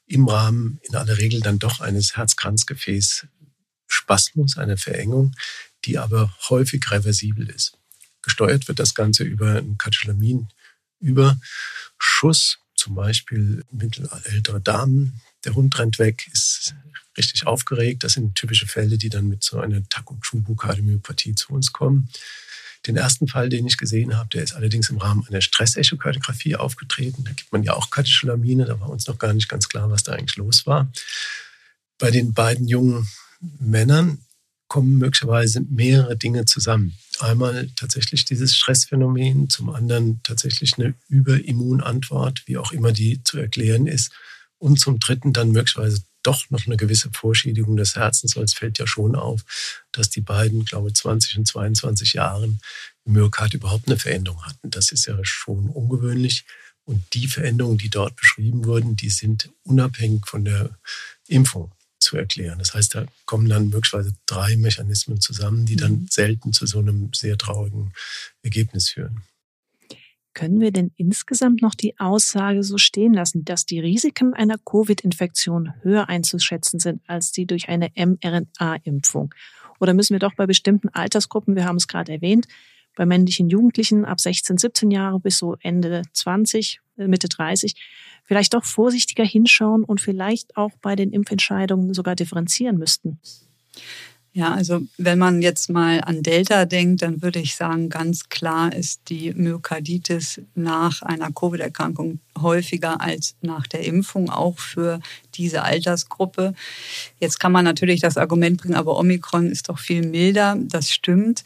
[0.07, 3.27] im Rahmen in aller Regel dann doch eines Herzkranzgefäß
[3.87, 5.33] Spasmus, einer Verengung,
[5.85, 7.77] die aber häufig reversibel ist.
[8.21, 15.21] Gesteuert wird das Ganze über einen Katecholaminüberschuss zum Beispiel mittelältere Damen.
[15.45, 16.75] Der Hund rennt weg, ist
[17.17, 18.03] richtig aufgeregt.
[18.03, 22.09] Das sind typische Fälle, die dann mit so einer Takotsubo-Kardiomyopathie zu uns kommen.
[22.87, 27.23] Den ersten Fall, den ich gesehen habe, der ist allerdings im Rahmen einer Stressechokardiographie aufgetreten.
[27.23, 28.65] Da gibt man ja auch Katecholamine.
[28.65, 30.91] Da war uns noch gar nicht ganz klar, was da eigentlich los war.
[31.99, 33.07] Bei den beiden jungen
[33.59, 34.19] Männern
[34.71, 36.97] kommen möglicherweise mehrere Dinge zusammen.
[37.19, 43.85] Einmal tatsächlich dieses Stressphänomen, zum anderen tatsächlich eine Überimmunantwort, wie auch immer die zu erklären
[43.85, 44.13] ist.
[44.59, 48.79] Und zum dritten dann möglicherweise doch noch eine gewisse Vorschädigung des Herzens, weil es fällt
[48.79, 49.41] ja schon auf,
[49.91, 52.61] dass die beiden, glaube ich, 20 und 22 Jahren
[53.03, 54.71] im Myokard überhaupt eine Veränderung hatten.
[54.71, 56.45] Das ist ja schon ungewöhnlich.
[56.85, 60.69] Und die Veränderungen, die dort beschrieben wurden, die sind unabhängig von der
[61.27, 61.73] Impfung
[62.11, 62.59] zu erklären.
[62.59, 66.07] Das heißt, da kommen dann möglicherweise drei Mechanismen zusammen, die dann mhm.
[66.09, 67.93] selten zu so einem sehr traurigen
[68.43, 69.21] Ergebnis führen.
[70.33, 75.73] Können wir denn insgesamt noch die Aussage so stehen lassen, dass die Risiken einer Covid-Infektion
[75.83, 79.33] höher einzuschätzen sind als die durch eine mRNA-Impfung?
[79.79, 82.47] Oder müssen wir doch bei bestimmten Altersgruppen, wir haben es gerade erwähnt,
[82.95, 87.75] bei männlichen Jugendlichen ab 16, 17 Jahre bis so Ende 20, äh, Mitte 30,
[88.23, 93.19] vielleicht doch vorsichtiger hinschauen und vielleicht auch bei den Impfentscheidungen sogar differenzieren müssten?
[94.33, 98.73] Ja, also wenn man jetzt mal an Delta denkt, dann würde ich sagen, ganz klar
[98.73, 105.01] ist die Myokarditis nach einer Covid-Erkrankung häufiger als nach der Impfung, auch für
[105.35, 106.53] diese Altersgruppe.
[107.19, 110.57] Jetzt kann man natürlich das Argument bringen, aber Omikron ist doch viel milder.
[110.57, 111.43] Das stimmt.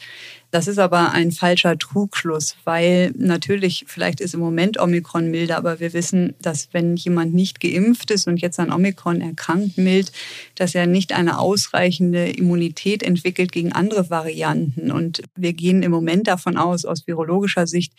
[0.56, 5.80] Das ist aber ein falscher Trugschluss, weil natürlich, vielleicht ist im Moment Omikron milder, aber
[5.80, 10.12] wir wissen, dass wenn jemand nicht geimpft ist und jetzt an Omikron erkrankt mild,
[10.54, 14.90] dass er nicht eine ausreichende Immunität entwickelt gegen andere Varianten.
[14.90, 17.92] Und wir gehen im Moment davon aus, aus virologischer Sicht,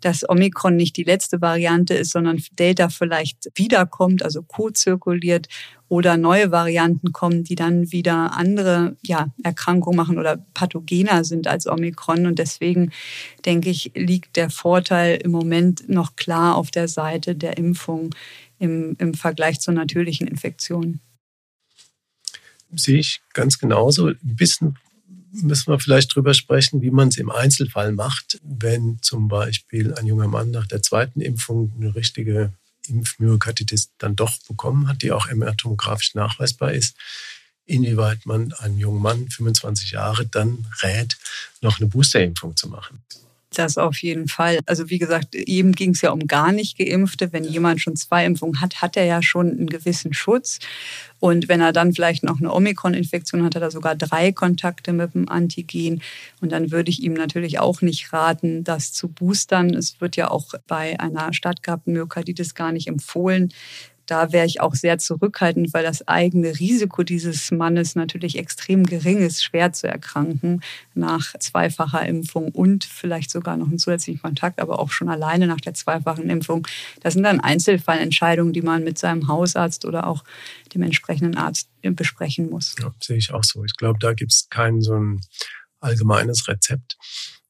[0.00, 5.48] dass Omikron nicht die letzte Variante ist, sondern Delta vielleicht wiederkommt, also co-zirkuliert
[5.88, 11.66] oder neue Varianten kommen, die dann wieder andere ja, Erkrankungen machen oder pathogener sind als
[11.66, 12.26] Omikron.
[12.26, 12.92] Und deswegen
[13.46, 18.14] denke ich, liegt der Vorteil im Moment noch klar auf der Seite der Impfung
[18.58, 21.00] im, im Vergleich zur natürlichen Infektion.
[22.74, 24.08] Sehe ich ganz genauso.
[24.08, 24.76] Ein bisschen
[25.32, 30.06] müssen wir vielleicht drüber sprechen, wie man es im Einzelfall macht, wenn zum Beispiel ein
[30.06, 32.52] junger Mann nach der zweiten Impfung eine richtige
[32.88, 36.96] Impfmyokarditis dann doch bekommen hat, die auch MR-tomografisch nachweisbar ist,
[37.64, 41.18] inwieweit man einem jungen Mann, 25 Jahre, dann rät,
[41.60, 43.02] noch eine Boosterimpfung zu machen.
[43.54, 44.58] Das auf jeden Fall.
[44.66, 47.32] Also wie gesagt, eben ging es ja um gar nicht geimpfte.
[47.32, 50.58] Wenn jemand schon zwei Impfungen hat, hat er ja schon einen gewissen Schutz.
[51.18, 55.14] Und wenn er dann vielleicht noch eine Omikron-Infektion hat, hat er sogar drei Kontakte mit
[55.14, 56.02] dem Antigen.
[56.42, 59.74] Und dann würde ich ihm natürlich auch nicht raten, das zu boostern.
[59.74, 63.52] Es wird ja auch bei einer stattgehabten Myokarditis gar nicht empfohlen,
[64.08, 69.18] da wäre ich auch sehr zurückhaltend, weil das eigene Risiko dieses Mannes natürlich extrem gering
[69.18, 70.62] ist, schwer zu erkranken
[70.94, 75.60] nach zweifacher Impfung und vielleicht sogar noch einen zusätzlichen Kontakt, aber auch schon alleine nach
[75.60, 76.66] der zweifachen Impfung.
[77.00, 80.24] Das sind dann Einzelfallentscheidungen, die man mit seinem Hausarzt oder auch
[80.74, 82.76] dem entsprechenden Arzt besprechen muss.
[82.80, 83.62] Ja, sehe ich auch so.
[83.64, 85.20] Ich glaube, da gibt es kein so ein
[85.80, 86.96] allgemeines Rezept.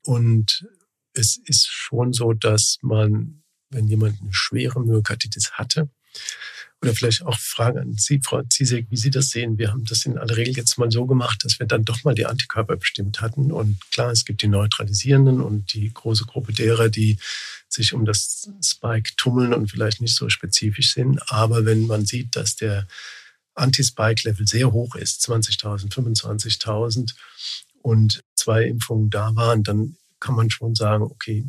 [0.03, 0.66] Und
[1.12, 5.88] es ist schon so, dass man, wenn jemand eine schwere Myokarditis hatte,
[6.81, 9.59] oder vielleicht auch Fragen an Sie, Frau Ziesek, wie Sie das sehen.
[9.59, 12.14] Wir haben das in aller Regel jetzt mal so gemacht, dass wir dann doch mal
[12.14, 13.51] die Antikörper bestimmt hatten.
[13.51, 17.18] Und klar, es gibt die neutralisierenden und die große Gruppe derer, die
[17.68, 21.21] sich um das Spike tummeln und vielleicht nicht so spezifisch sind.
[21.33, 22.87] Aber wenn man sieht, dass der
[23.55, 27.14] Anti-Spike-Level sehr hoch ist, 20.000, 25.000
[27.83, 31.44] und zwei Impfungen da waren, dann kann man schon sagen, okay,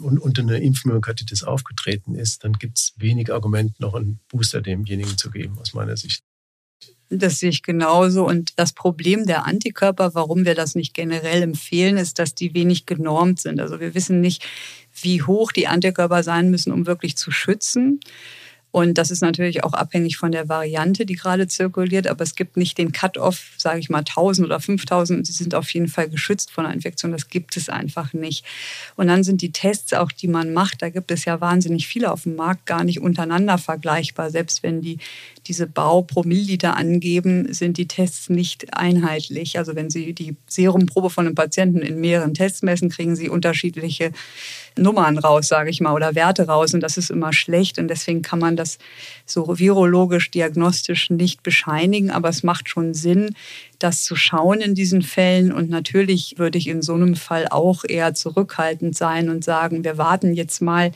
[0.00, 5.16] und, und eine Impfmyokarditis aufgetreten ist, dann gibt es wenig Argument, noch einen Booster demjenigen
[5.16, 6.22] zu geben, aus meiner Sicht.
[7.12, 8.24] Das sehe ich genauso.
[8.24, 12.86] Und das Problem der Antikörper, warum wir das nicht generell empfehlen, ist, dass die wenig
[12.86, 13.60] genormt sind.
[13.60, 14.44] Also wir wissen nicht,
[15.02, 18.00] wie hoch die Antikörper sein müssen, um wirklich zu schützen.
[18.72, 22.06] Und das ist natürlich auch abhängig von der Variante, die gerade zirkuliert.
[22.06, 25.26] Aber es gibt nicht den Cut-off, sage ich mal, 1000 oder 5000.
[25.26, 27.10] Sie sind auf jeden Fall geschützt von einer Infektion.
[27.10, 28.44] Das gibt es einfach nicht.
[28.96, 32.12] Und dann sind die Tests auch, die man macht, da gibt es ja wahnsinnig viele
[32.12, 34.30] auf dem Markt, gar nicht untereinander vergleichbar.
[34.30, 34.98] Selbst wenn die
[35.46, 39.58] diese Bau pro Milliliter angeben, sind die Tests nicht einheitlich.
[39.58, 44.12] Also wenn Sie die Serumprobe von einem Patienten in mehreren Tests messen, kriegen Sie unterschiedliche
[44.76, 46.74] Nummern raus, sage ich mal, oder Werte raus.
[46.74, 47.78] Und das ist immer schlecht.
[47.78, 48.78] Und deswegen kann man das
[49.26, 53.34] so virologisch, diagnostisch nicht bescheinigen, aber es macht schon Sinn,
[53.78, 55.52] das zu schauen in diesen Fällen.
[55.52, 59.98] Und natürlich würde ich in so einem Fall auch eher zurückhaltend sein und sagen, wir
[59.98, 60.92] warten jetzt mal.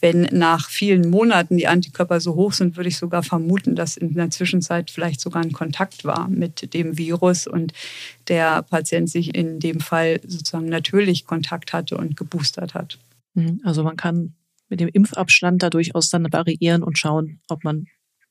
[0.00, 4.14] Wenn nach vielen Monaten die Antikörper so hoch sind, würde ich sogar vermuten, dass in
[4.14, 7.72] der Zwischenzeit vielleicht sogar ein Kontakt war mit dem Virus und
[8.28, 12.98] der Patient sich in dem Fall sozusagen natürlich Kontakt hatte und geboostert hat.
[13.34, 13.60] Mhm.
[13.64, 14.34] Also man kann
[14.68, 17.86] mit dem Impfabstand da durchaus dann variieren und schauen, ob man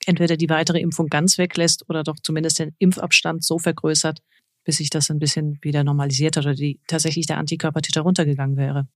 [0.05, 4.19] entweder die weitere Impfung ganz weglässt oder doch zumindest den Impfabstand so vergrößert,
[4.63, 8.87] bis sich das ein bisschen wieder normalisiert hat oder die, tatsächlich der Antikörpertiter runtergegangen wäre.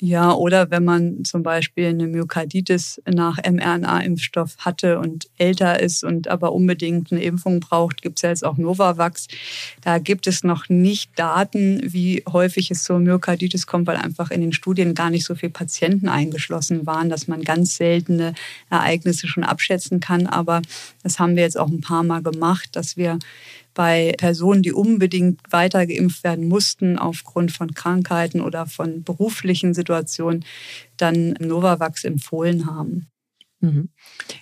[0.00, 6.26] Ja, oder wenn man zum Beispiel eine Myokarditis nach mRNA-Impfstoff hatte und älter ist und
[6.26, 9.28] aber unbedingt eine Impfung braucht, gibt es ja jetzt auch Novavax.
[9.82, 14.40] Da gibt es noch nicht Daten, wie häufig es zur Myokarditis kommt, weil einfach in
[14.40, 18.34] den Studien gar nicht so viele Patienten eingeschlossen waren, dass man ganz seltene
[18.70, 20.26] Ereignisse schon abschätzen kann.
[20.26, 20.60] Aber
[21.04, 23.20] das haben wir jetzt auch ein paar Mal gemacht, dass wir
[23.74, 30.44] bei Personen, die unbedingt weiter geimpft werden mussten aufgrund von Krankheiten oder von beruflichen Situationen,
[30.96, 33.08] dann Novavax empfohlen haben.
[33.64, 33.88] Mhm.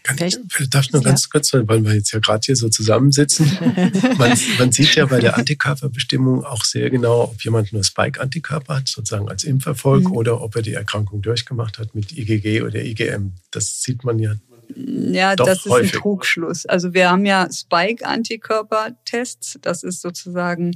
[0.02, 0.36] Kann ich,
[0.68, 1.28] darf ich nur ganz ja.
[1.30, 3.46] kurz, weil wir jetzt ja gerade hier so zusammensitzen.
[4.18, 8.88] man, man, sieht ja bei der Antikörperbestimmung auch sehr genau, ob jemand nur Spike-Antikörper hat,
[8.88, 10.12] sozusagen als Impferfolg, mhm.
[10.12, 13.34] oder ob er die Erkrankung durchgemacht hat mit IgG oder IgM.
[13.50, 14.34] Das sieht man ja
[14.76, 15.94] ja, Doch, das ist häufig.
[15.94, 16.66] ein Trugschluss.
[16.66, 19.58] Also wir haben ja Spike-Antikörpertests.
[19.62, 20.74] Das ist sozusagen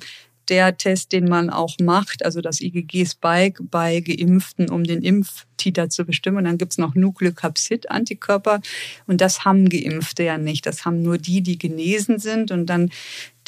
[0.49, 6.05] der Test, den man auch macht, also das IgG-Spike bei Geimpften, um den Impftiter zu
[6.05, 6.39] bestimmen.
[6.39, 8.61] Und dann gibt's noch Nukleokapsid-Antikörper.
[9.07, 10.67] Und das haben Geimpfte ja nicht.
[10.67, 12.53] Das haben nur die, die genesen sind.
[12.53, 12.91] Und dann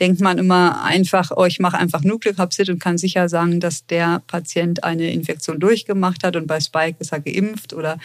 [0.01, 4.23] denkt man immer einfach, oh, ich mache einfach Nukleokapsid und kann sicher sagen, dass der
[4.27, 7.99] Patient eine Infektion durchgemacht hat und bei Spike ist er geimpft oder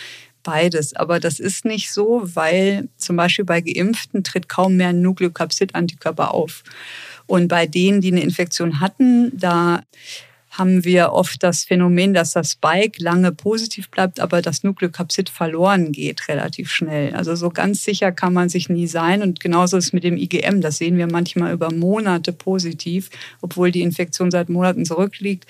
[0.44, 0.96] beides.
[0.96, 6.34] Aber das ist nicht so, weil zum Beispiel bei Geimpften tritt kaum mehr ein Nukleokapsid-Antikörper
[6.34, 6.64] auf.
[7.26, 9.84] Und bei denen, die eine Infektion hatten, da
[10.58, 15.92] haben wir oft das Phänomen, dass das Spike lange positiv bleibt, aber das Nukleokapsid verloren
[15.92, 17.16] geht relativ schnell.
[17.16, 19.24] Also so ganz sicher kann man sich nie sein.
[19.24, 20.62] Und genauso ist es mit dem IgM.
[20.62, 23.10] Das sehen wir manchmal über Monate positiv,
[23.42, 25.48] obwohl die Infektion seit Monaten zurückliegt.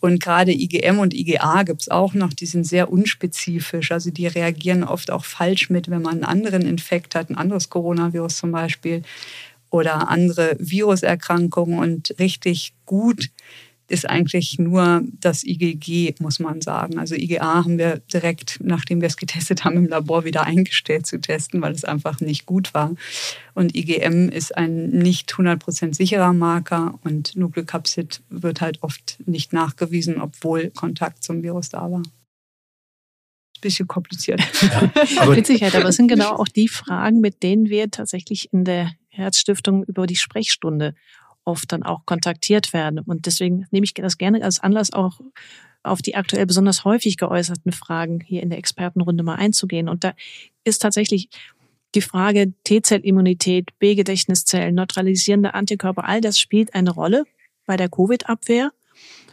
[0.00, 3.92] Und gerade IgM und IgA gibt es auch noch, die sind sehr unspezifisch.
[3.92, 7.70] Also die reagieren oft auch falsch mit, wenn man einen anderen Infekt hat, ein anderes
[7.70, 9.04] Coronavirus zum Beispiel
[9.70, 13.30] oder andere Viruserkrankungen und richtig gut
[13.88, 16.98] ist eigentlich nur das IgG, muss man sagen.
[16.98, 21.20] Also IgA haben wir direkt, nachdem wir es getestet haben, im Labor wieder eingestellt zu
[21.20, 22.94] testen, weil es einfach nicht gut war.
[23.52, 30.20] Und IgM ist ein nicht 100% sicherer Marker und Nucleocapsid wird halt oft nicht nachgewiesen,
[30.20, 32.02] obwohl Kontakt zum Virus da war.
[33.60, 34.40] Bisschen kompliziert.
[34.62, 34.90] Ja,
[35.22, 38.64] aber Mit Sicherheit, aber es sind genau auch die Fragen, mit denen wir tatsächlich in
[38.64, 40.94] der Herzstiftung über die Sprechstunde
[41.44, 42.98] oft dann auch kontaktiert werden.
[43.00, 45.20] Und deswegen nehme ich das gerne als Anlass auch
[45.82, 49.88] auf die aktuell besonders häufig geäußerten Fragen hier in der Expertenrunde mal einzugehen.
[49.88, 50.14] Und da
[50.64, 51.28] ist tatsächlich
[51.94, 57.24] die Frage T-Zellimmunität, B-Gedächtniszellen, neutralisierende Antikörper, all das spielt eine Rolle
[57.66, 58.72] bei der Covid-Abwehr.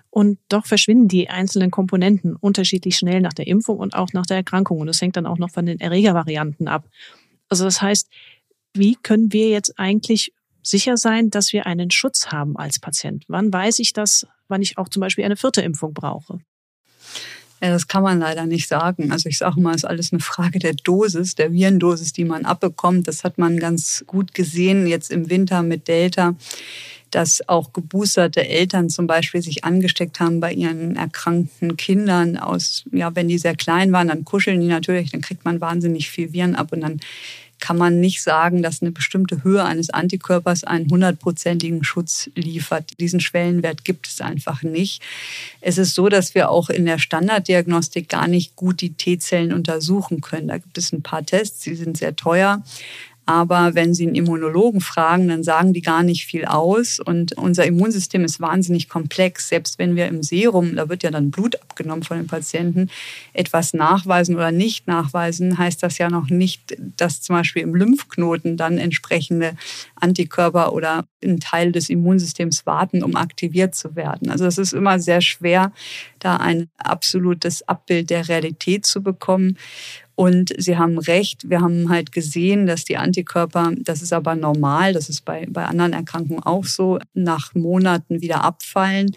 [0.09, 4.37] Und doch verschwinden die einzelnen Komponenten unterschiedlich schnell nach der Impfung und auch nach der
[4.37, 4.79] Erkrankung.
[4.79, 6.89] Und das hängt dann auch noch von den Erregervarianten ab.
[7.47, 8.09] Also das heißt,
[8.73, 13.23] wie können wir jetzt eigentlich sicher sein, dass wir einen Schutz haben als Patient?
[13.27, 16.39] Wann weiß ich das, wann ich auch zum Beispiel eine vierte Impfung brauche?
[17.63, 19.11] Ja, das kann man leider nicht sagen.
[19.11, 22.45] Also ich sage mal, es ist alles eine Frage der Dosis, der Virendosis, die man
[22.45, 23.07] abbekommt.
[23.07, 26.35] Das hat man ganz gut gesehen jetzt im Winter mit Delta,
[27.11, 33.15] dass auch geboosterte Eltern zum Beispiel sich angesteckt haben bei ihren erkrankten Kindern aus, ja,
[33.15, 36.55] wenn die sehr klein waren, dann kuscheln die natürlich, dann kriegt man wahnsinnig viel Viren
[36.55, 36.99] ab und dann
[37.61, 42.99] kann man nicht sagen, dass eine bestimmte Höhe eines Antikörpers einen hundertprozentigen Schutz liefert.
[42.99, 45.01] Diesen Schwellenwert gibt es einfach nicht.
[45.61, 50.19] Es ist so, dass wir auch in der Standarddiagnostik gar nicht gut die T-Zellen untersuchen
[50.19, 50.49] können.
[50.49, 52.63] Da gibt es ein paar Tests, die sind sehr teuer.
[53.31, 56.99] Aber wenn Sie einen Immunologen fragen, dann sagen die gar nicht viel aus.
[56.99, 59.47] Und unser Immunsystem ist wahnsinnig komplex.
[59.47, 62.89] Selbst wenn wir im Serum, da wird ja dann Blut abgenommen von den Patienten,
[63.31, 68.57] etwas nachweisen oder nicht nachweisen, heißt das ja noch nicht, dass zum Beispiel im Lymphknoten
[68.57, 69.55] dann entsprechende
[69.95, 74.29] Antikörper oder ein Teil des Immunsystems warten, um aktiviert zu werden.
[74.29, 75.71] Also es ist immer sehr schwer,
[76.23, 79.57] da ein absolutes Abbild der Realität zu bekommen.
[80.15, 84.93] Und Sie haben recht, wir haben halt gesehen, dass die Antikörper, das ist aber normal,
[84.93, 89.15] das ist bei, bei anderen Erkrankungen auch so, nach Monaten wieder abfallen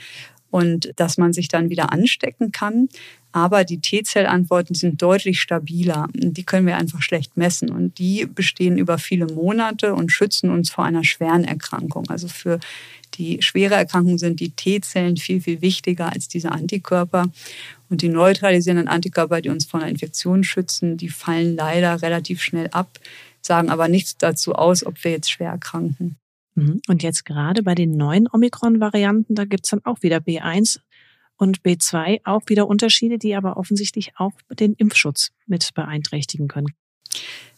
[0.51, 2.89] und dass man sich dann wieder anstecken kann.
[3.35, 6.07] Aber die T-Zellantworten sind deutlich stabiler.
[6.15, 7.69] Die können wir einfach schlecht messen.
[7.69, 12.09] Und die bestehen über viele Monate und schützen uns vor einer schweren Erkrankung.
[12.09, 12.61] Also für
[13.15, 17.27] die schwere Erkrankung sind die T-Zellen viel, viel wichtiger als diese Antikörper.
[17.91, 22.69] Und die neutralisierenden Antikörper, die uns vor einer Infektion schützen, die fallen leider relativ schnell
[22.71, 23.01] ab,
[23.43, 26.19] sagen aber nichts dazu aus, ob wir jetzt schwer erkranken.
[26.55, 26.83] Mhm.
[26.87, 30.79] Und jetzt gerade bei den neuen Omikron-Varianten, da gibt's dann auch wieder B1
[31.37, 36.75] und B2 auch wieder Unterschiede, die aber offensichtlich auch den Impfschutz mit beeinträchtigen können.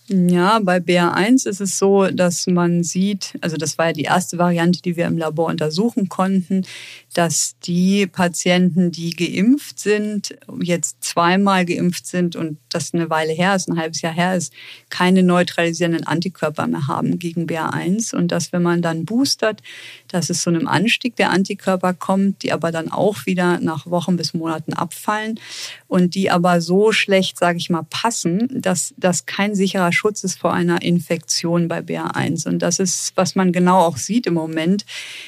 [0.08, 4.38] Ja, bei BA1 ist es so, dass man sieht, also das war ja die erste
[4.38, 6.64] Variante, die wir im Labor untersuchen konnten,
[7.12, 13.56] dass die Patienten, die geimpft sind, jetzt zweimal geimpft sind und das eine Weile her
[13.56, 14.52] ist, ein halbes Jahr her ist,
[14.90, 19.60] keine neutralisierenden Antikörper mehr haben gegen BA1 und dass wenn man dann boostert,
[20.06, 24.16] dass es zu einem Anstieg der Antikörper kommt, die aber dann auch wieder nach Wochen
[24.16, 25.40] bis Monaten abfallen
[25.88, 30.38] und die aber so schlecht, sage ich mal, passen, dass das kein sicherer Schutz ist
[30.38, 32.46] vor einer Infektion bei BA1.
[32.46, 34.84] Und das ist, was man genau auch sieht im Moment.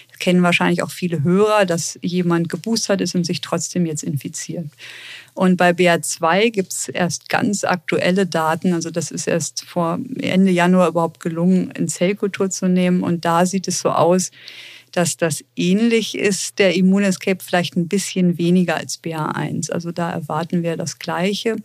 [0.08, 4.66] Das kennen wahrscheinlich auch viele Hörer, dass jemand geboostert ist und sich trotzdem jetzt infiziert.
[5.34, 8.72] Und bei BA2 gibt es erst ganz aktuelle Daten.
[8.72, 13.02] Also das ist erst vor Ende Januar überhaupt gelungen, in Zellkultur zu nehmen.
[13.02, 14.30] Und da sieht es so aus,
[14.96, 19.70] dass das ähnlich ist, der Immunescape vielleicht ein bisschen weniger als BA1.
[19.70, 21.56] Also da erwarten wir das Gleiche.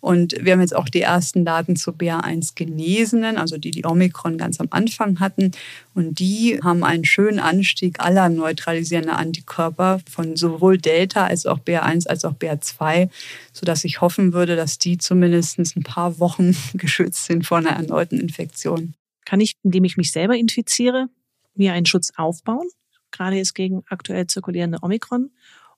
[0.00, 4.38] Und wir haben jetzt auch die ersten Daten zu BA1 Genesenen, also die die Omikron
[4.38, 5.50] ganz am Anfang hatten.
[5.94, 12.08] Und die haben einen schönen Anstieg aller neutralisierender Antikörper von sowohl Delta als auch BA1
[12.08, 13.10] als auch BA2,
[13.52, 18.18] sodass ich hoffen würde, dass die zumindest ein paar Wochen geschützt sind vor einer erneuten
[18.18, 18.94] Infektion.
[19.26, 21.08] Kann ich, indem ich mich selber infiziere,
[21.54, 22.68] mir einen Schutz aufbauen,
[23.10, 25.30] gerade jetzt gegen aktuell zirkulierende Omikron,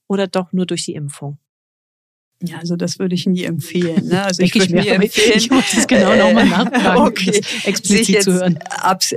[0.06, 1.38] oder doch nur durch die Impfung?
[2.44, 4.08] Ja, also das würde ich nie empfehlen.
[4.08, 4.24] Ne?
[4.24, 7.40] Also ich, würde nie empfehlen, ich muss das genau nochmal nachfragen, okay.
[7.64, 8.58] explizit sich jetzt zu hören.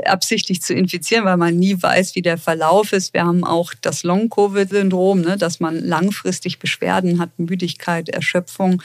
[0.04, 3.14] absichtlich zu infizieren, weil man nie weiß, wie der Verlauf ist.
[3.14, 5.38] Wir haben auch das Long-Covid-Syndrom, ne?
[5.38, 8.82] dass man langfristig Beschwerden hat, Müdigkeit, Erschöpfung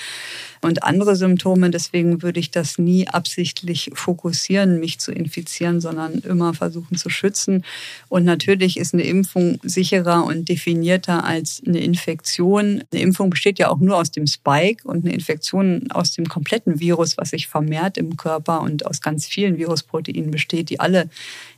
[0.63, 1.71] und andere Symptome.
[1.71, 7.65] Deswegen würde ich das nie absichtlich fokussieren, mich zu infizieren, sondern immer versuchen zu schützen.
[8.09, 12.85] Und natürlich ist eine Impfung sicherer und definierter als eine Infektion.
[12.93, 16.81] Eine Impfung besteht ja auch nur aus dem Spike und eine Infektion aus dem kompletten
[16.81, 21.09] Virus, was sich vermehrt im Körper und aus ganz vielen Virusproteinen besteht, die alle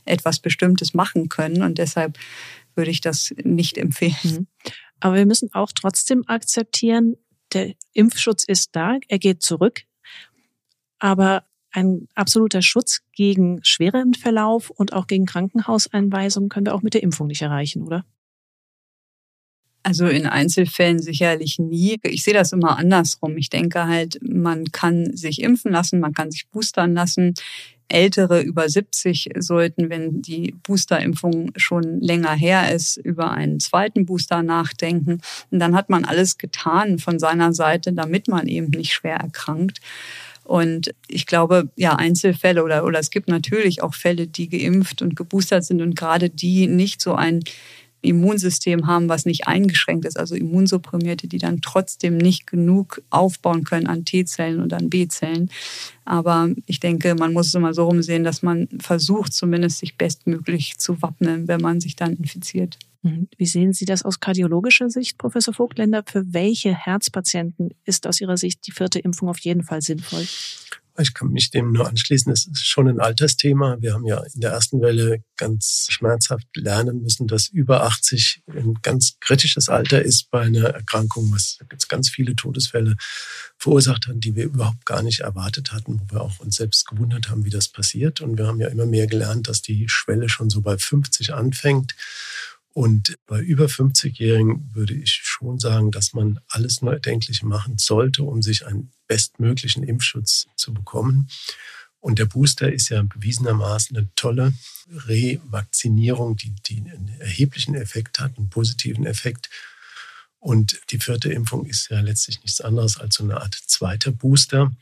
[0.05, 1.61] etwas Bestimmtes machen können.
[1.61, 2.17] Und deshalb
[2.75, 4.15] würde ich das nicht empfehlen.
[4.23, 4.47] Mhm.
[4.99, 7.17] Aber wir müssen auch trotzdem akzeptieren,
[7.53, 9.83] der Impfschutz ist da, er geht zurück,
[10.99, 16.93] aber ein absoluter Schutz gegen schweren Verlauf und auch gegen Krankenhauseinweisungen können wir auch mit
[16.93, 18.05] der Impfung nicht erreichen, oder?
[19.85, 21.99] Also in Einzelfällen sicherlich nie.
[22.03, 23.35] Ich sehe das immer andersrum.
[23.35, 27.33] Ich denke halt, man kann sich impfen lassen, man kann sich boostern lassen.
[27.93, 34.43] Ältere über 70 sollten, wenn die Boosterimpfung schon länger her ist, über einen zweiten Booster
[34.43, 35.19] nachdenken.
[35.51, 39.79] Und dann hat man alles getan von seiner Seite, damit man eben nicht schwer erkrankt.
[40.43, 45.15] Und ich glaube, ja, Einzelfälle oder, oder es gibt natürlich auch Fälle, die geimpft und
[45.15, 47.41] geboostert sind und gerade die nicht so ein
[48.03, 53.87] Immunsystem haben, was nicht eingeschränkt ist, also Immunsupprimierte, die dann trotzdem nicht genug aufbauen können
[53.87, 55.49] an T-Zellen und an B-Zellen.
[56.05, 60.77] Aber ich denke, man muss es immer so rumsehen, dass man versucht, zumindest sich bestmöglich
[60.77, 62.77] zu wappnen, wenn man sich dann infiziert.
[63.03, 63.27] Mhm.
[63.37, 66.03] Wie sehen Sie das aus kardiologischer Sicht, Professor Vogtländer?
[66.05, 70.25] Für welche Herzpatienten ist aus Ihrer Sicht die vierte Impfung auf jeden Fall sinnvoll?
[70.99, 72.31] Ich kann mich dem nur anschließen.
[72.31, 73.77] Es ist schon ein Altersthema.
[73.79, 78.75] Wir haben ja in der ersten Welle ganz schmerzhaft lernen müssen, dass über 80 ein
[78.83, 82.95] ganz kritisches Alter ist bei einer Erkrankung, was jetzt ganz viele Todesfälle
[83.57, 87.29] verursacht hat, die wir überhaupt gar nicht erwartet hatten, wo wir auch uns selbst gewundert
[87.29, 88.21] haben, wie das passiert.
[88.21, 91.95] Und wir haben ja immer mehr gelernt, dass die Schwelle schon so bei 50 anfängt.
[92.73, 98.23] Und bei über 50-Jährigen würde ich schon sagen, dass man alles nur Erdenkliche machen sollte,
[98.23, 101.29] um sich einen bestmöglichen Impfschutz zu bekommen.
[101.99, 104.53] Und der Booster ist ja bewiesenermaßen eine tolle
[104.91, 109.49] Revakzinierung, die, die einen erheblichen Effekt hat, einen positiven Effekt.
[110.39, 114.75] Und die vierte Impfung ist ja letztlich nichts anderes als so eine Art zweiter Booster.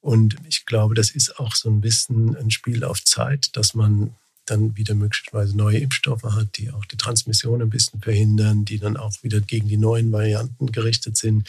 [0.00, 4.14] Und ich glaube, das ist auch so ein bisschen ein Spiel auf Zeit, dass man
[4.46, 8.96] dann wieder möglicherweise neue Impfstoffe hat, die auch die Transmission ein bisschen verhindern, die dann
[8.96, 11.48] auch wieder gegen die neuen Varianten gerichtet sind,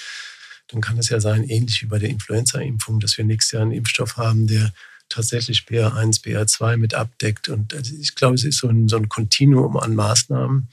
[0.68, 3.72] dann kann es ja sein, ähnlich wie bei der Influenza-Impfung, dass wir nächstes Jahr einen
[3.72, 4.74] Impfstoff haben, der
[5.10, 7.50] tatsächlich BA1, BA2 mit abdeckt.
[7.50, 10.70] Und also ich glaube, es ist so ein, so ein Kontinuum an Maßnahmen,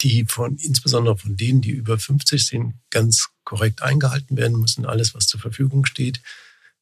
[0.00, 5.14] die von, insbesondere von denen, die über 50 sind, ganz korrekt eingehalten werden müssen, alles,
[5.14, 6.20] was zur Verfügung steht.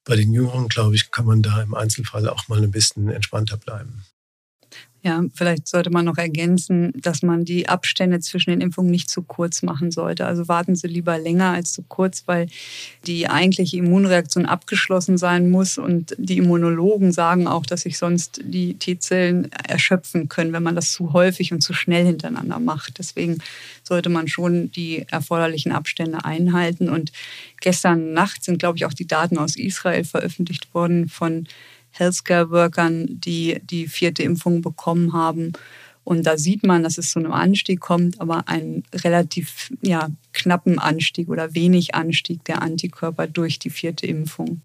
[0.05, 3.57] Bei den Jüngeren, glaube ich, kann man da im Einzelfall auch mal ein bisschen entspannter
[3.57, 4.05] bleiben.
[5.05, 9.23] Ja, vielleicht sollte man noch ergänzen, dass man die Abstände zwischen den Impfungen nicht zu
[9.23, 10.27] kurz machen sollte.
[10.27, 12.47] Also warten Sie lieber länger als zu kurz, weil
[13.05, 15.77] die eigentliche Immunreaktion abgeschlossen sein muss.
[15.77, 20.93] Und die Immunologen sagen auch, dass sich sonst die T-Zellen erschöpfen können, wenn man das
[20.93, 23.01] zu häufig und zu schnell hintereinander macht.
[23.01, 23.39] Deswegen
[23.83, 26.89] sollte man schon die erforderlichen Abstände einhalten.
[26.89, 27.11] Und
[27.61, 31.49] gestern Nacht sind, glaube ich, auch die Daten aus Israel veröffentlicht worden von
[31.93, 35.53] Healthcare-Workern, die die vierte Impfung bekommen haben.
[36.05, 40.79] Und da sieht man, dass es zu einem Anstieg kommt, aber einen relativ ja, knappen
[40.79, 44.63] Anstieg oder wenig Anstieg der Antikörper durch die vierte Impfung.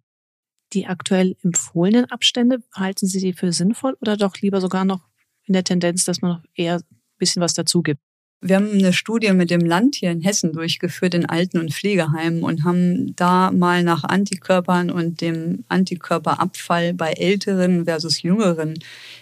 [0.73, 5.07] Die aktuell empfohlenen Abstände, halten Sie die für sinnvoll oder doch lieber sogar noch
[5.45, 6.83] in der Tendenz, dass man noch eher ein
[7.17, 8.01] bisschen was dazu gibt?
[8.39, 12.43] Wir haben eine Studie mit dem Land hier in Hessen durchgeführt in Alten- und Pflegeheimen
[12.43, 18.75] und haben da mal nach Antikörpern und dem Antikörperabfall bei Älteren versus Jüngeren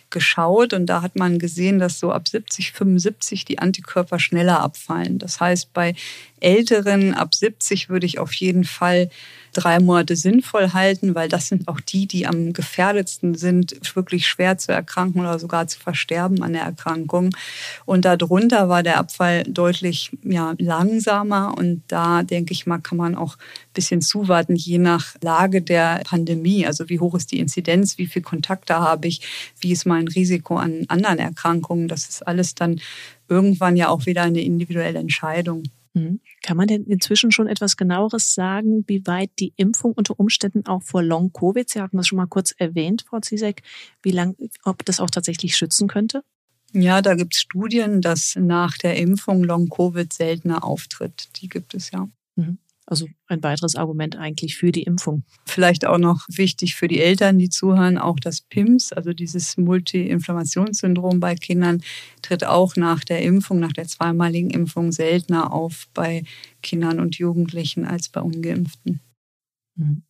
[0.10, 0.74] geschaut.
[0.74, 5.18] Und da hat man gesehen, dass so ab 70, 75 die Antikörper schneller abfallen.
[5.18, 5.96] Das heißt, bei
[6.42, 9.10] Älteren ab 70 würde ich auf jeden Fall
[9.56, 14.58] drei Monate sinnvoll halten, weil das sind auch die, die am gefährdetsten sind, wirklich schwer
[14.58, 17.36] zu erkranken oder sogar zu versterben an der Erkrankung.
[17.86, 21.56] Und darunter war der Abfall deutlich ja, langsamer.
[21.58, 26.02] Und da denke ich mal, kann man auch ein bisschen zuwarten, je nach Lage der
[26.06, 26.68] Pandemie.
[26.68, 29.22] Also wie hoch ist die Inzidenz, wie viele Kontakte habe ich,
[29.60, 31.88] wie ist mein Risiko an anderen Erkrankungen.
[31.88, 32.82] Das ist alles dann
[33.30, 35.64] irgendwann ja auch wieder eine individuelle Entscheidung.
[35.96, 36.20] Mhm.
[36.44, 40.84] Kann man denn inzwischen schon etwas genaueres sagen, wie weit die Impfung unter Umständen auch
[40.84, 43.64] vor Long-Covid, Sie hatten das schon mal kurz erwähnt, Frau Zizek,
[44.04, 46.24] wie lang, ob das auch tatsächlich schützen könnte?
[46.74, 51.30] Ja, da gibt es Studien, dass nach der Impfung Long-Covid seltener auftritt.
[51.38, 52.10] Die gibt es ja.
[52.36, 52.58] Mhm.
[52.88, 55.24] Also ein weiteres Argument eigentlich für die Impfung.
[55.46, 61.20] Vielleicht auch noch wichtig für die Eltern, die zuhören, auch das PIMS, also dieses Multi-Inflammationssyndrom
[61.20, 61.82] bei Kindern,
[62.22, 66.24] tritt auch nach der Impfung, nach der zweimaligen Impfung seltener auf bei
[66.62, 69.00] Kindern und Jugendlichen als bei ungeimpften.
[69.76, 70.04] Mhm.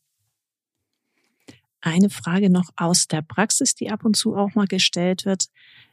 [1.80, 5.49] Eine Frage noch aus der Praxis, die ab und zu auch mal gestellt wird.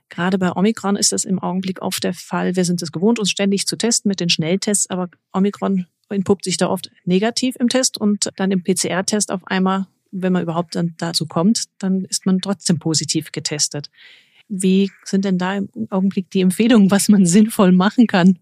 [0.08, 2.56] Gerade bei Omikron ist das im Augenblick oft der Fall.
[2.56, 6.56] Wir sind es gewohnt, uns ständig zu testen mit den Schnelltests, aber Omikron entpuppt sich
[6.56, 10.94] da oft negativ im Test und dann im PCR-Test auf einmal, wenn man überhaupt dann
[10.98, 13.90] dazu kommt, dann ist man trotzdem positiv getestet.
[14.48, 18.38] Wie sind denn da im Augenblick die Empfehlungen, was man sinnvoll machen kann?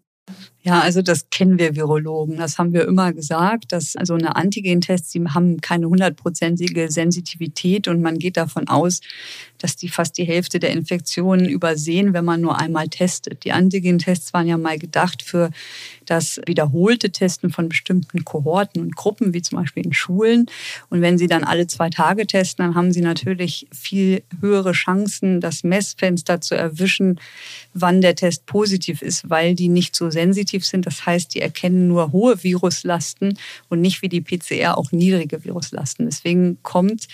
[0.62, 2.36] Ja, also das kennen wir Virologen.
[2.36, 8.02] Das haben wir immer gesagt, dass also eine Antigentests, die haben keine hundertprozentige Sensitivität und
[8.02, 9.00] man geht davon aus,
[9.56, 13.44] dass die fast die Hälfte der Infektionen übersehen, wenn man nur einmal testet.
[13.44, 15.50] Die Antigentests waren ja mal gedacht für
[16.04, 20.46] das wiederholte Testen von bestimmten Kohorten und Gruppen, wie zum Beispiel in Schulen.
[20.90, 25.40] Und wenn Sie dann alle zwei Tage testen, dann haben Sie natürlich viel höhere Chancen,
[25.40, 27.18] das Messfenster zu erwischen,
[27.72, 30.86] wann der Test positiv ist, weil die nicht so sensitiv sind.
[30.86, 33.38] Das heißt, die erkennen nur hohe Viruslasten
[33.68, 36.06] und nicht wie die PCR auch niedrige Viruslasten.
[36.06, 37.08] Deswegen kommt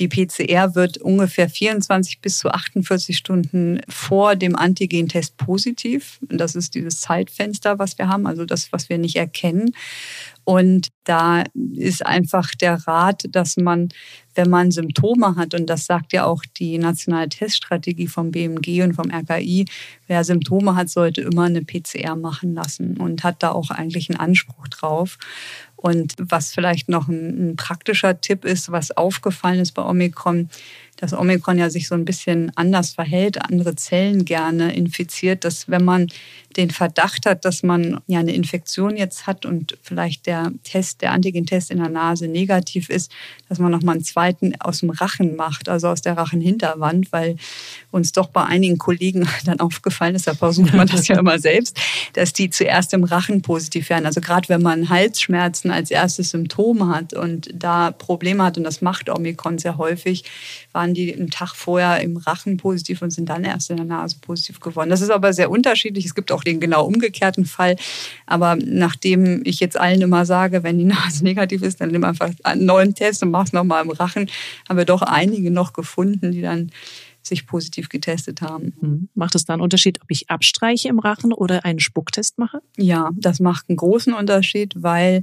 [0.00, 6.18] die PCR wird ungefähr 24 bis zu 48 Stunden vor dem Antigentest positiv.
[6.22, 9.74] Das ist dieses Zeitfenster, was wir haben, also das, was wir nicht erkennen.
[10.44, 13.88] Und da ist einfach der Rat, dass man,
[14.34, 18.94] wenn man Symptome hat, und das sagt ja auch die nationale Teststrategie vom BMG und
[18.94, 19.66] vom RKI,
[20.06, 24.20] wer Symptome hat, sollte immer eine PCR machen lassen und hat da auch eigentlich einen
[24.20, 25.18] Anspruch drauf.
[25.76, 30.50] Und was vielleicht noch ein, ein, praktischer Tipp ist, was aufgefallen ist bei Omikron,
[31.00, 35.84] dass Omikron ja sich so ein bisschen anders verhält, andere Zellen gerne infiziert, dass wenn
[35.84, 36.08] man
[36.56, 41.12] den Verdacht hat, dass man ja eine Infektion jetzt hat und vielleicht der Test, der
[41.12, 43.12] Antigentest in der Nase negativ ist,
[43.48, 47.36] dass man nochmal einen zweiten aus dem Rachen macht, also aus der Rachenhinterwand, weil
[47.92, 51.78] uns doch bei einigen Kollegen dann aufgefallen ist, da versucht man das ja immer selbst,
[52.14, 54.06] dass die zuerst im Rachen positiv werden.
[54.06, 58.82] Also gerade wenn man Halsschmerzen als erstes Symptom hat und da Probleme hat, und das
[58.82, 60.24] macht Omikron sehr häufig,
[60.72, 64.16] waren die einen Tag vorher im Rachen positiv und sind dann erst in der Nase
[64.20, 64.90] positiv geworden.
[64.90, 66.06] Das ist aber sehr unterschiedlich.
[66.06, 67.76] Es gibt auch auch den genau umgekehrten Fall.
[68.26, 72.30] Aber nachdem ich jetzt allen immer sage, wenn die Nase negativ ist, dann nimm einfach
[72.42, 74.30] einen neuen Test und mach es nochmal im Rachen,
[74.68, 76.70] haben wir doch einige noch gefunden, die dann
[77.22, 78.72] sich positiv getestet haben.
[78.80, 79.08] Mhm.
[79.14, 82.62] Macht es da einen Unterschied, ob ich abstreiche im Rachen oder einen Spucktest mache?
[82.78, 85.20] Ja, das macht einen großen Unterschied, weil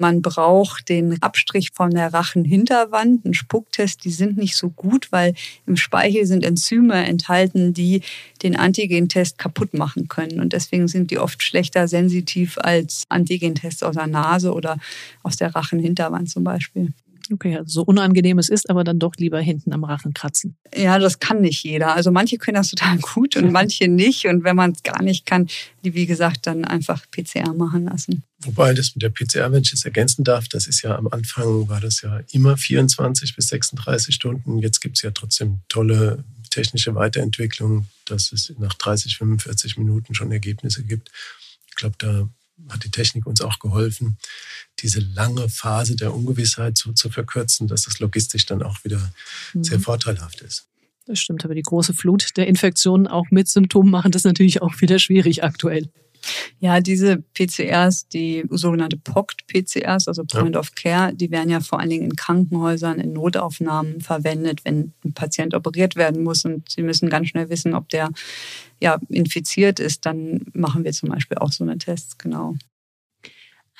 [0.00, 5.34] Man braucht den Abstrich von der Rachenhinterwand, einen Spucktest, die sind nicht so gut, weil
[5.66, 8.00] im Speichel sind Enzyme enthalten, die
[8.42, 10.40] den Antigentest kaputt machen können.
[10.40, 14.78] Und deswegen sind die oft schlechter sensitiv als Antigentests aus der Nase oder
[15.22, 16.94] aus der Rachenhinterwand zum Beispiel.
[17.32, 20.56] Okay, also so unangenehm es ist, aber dann doch lieber hinten am Rachen kratzen.
[20.74, 21.94] Ja, das kann nicht jeder.
[21.94, 24.26] Also manche können das total gut und manche nicht.
[24.26, 25.48] Und wenn man es gar nicht kann,
[25.84, 28.24] die wie gesagt dann einfach PCR machen lassen.
[28.40, 31.68] Wobei das mit der PCR, wenn ich es ergänzen darf, das ist ja am Anfang
[31.68, 34.58] war das ja immer 24 bis 36 Stunden.
[34.58, 40.32] Jetzt gibt es ja trotzdem tolle technische Weiterentwicklung, dass es nach 30, 45 Minuten schon
[40.32, 41.10] Ergebnisse gibt.
[41.68, 42.28] Ich glaube, da
[42.68, 44.18] hat die Technik uns auch geholfen,
[44.80, 49.12] diese lange Phase der Ungewissheit so zu verkürzen, dass das logistisch dann auch wieder
[49.54, 49.64] mhm.
[49.64, 50.66] sehr vorteilhaft ist.
[51.06, 54.80] Das stimmt, aber die große Flut der Infektionen auch mit Symptomen machen das natürlich auch
[54.80, 55.90] wieder schwierig aktuell.
[56.58, 60.60] Ja, diese PCRs, die sogenannte POCT-PCRs, also Point ja.
[60.60, 65.12] of Care, die werden ja vor allen Dingen in Krankenhäusern, in Notaufnahmen verwendet, wenn ein
[65.14, 68.10] Patient operiert werden muss und sie müssen ganz schnell wissen, ob der
[68.80, 72.56] ja, infiziert ist, dann machen wir zum Beispiel auch so eine Tests, genau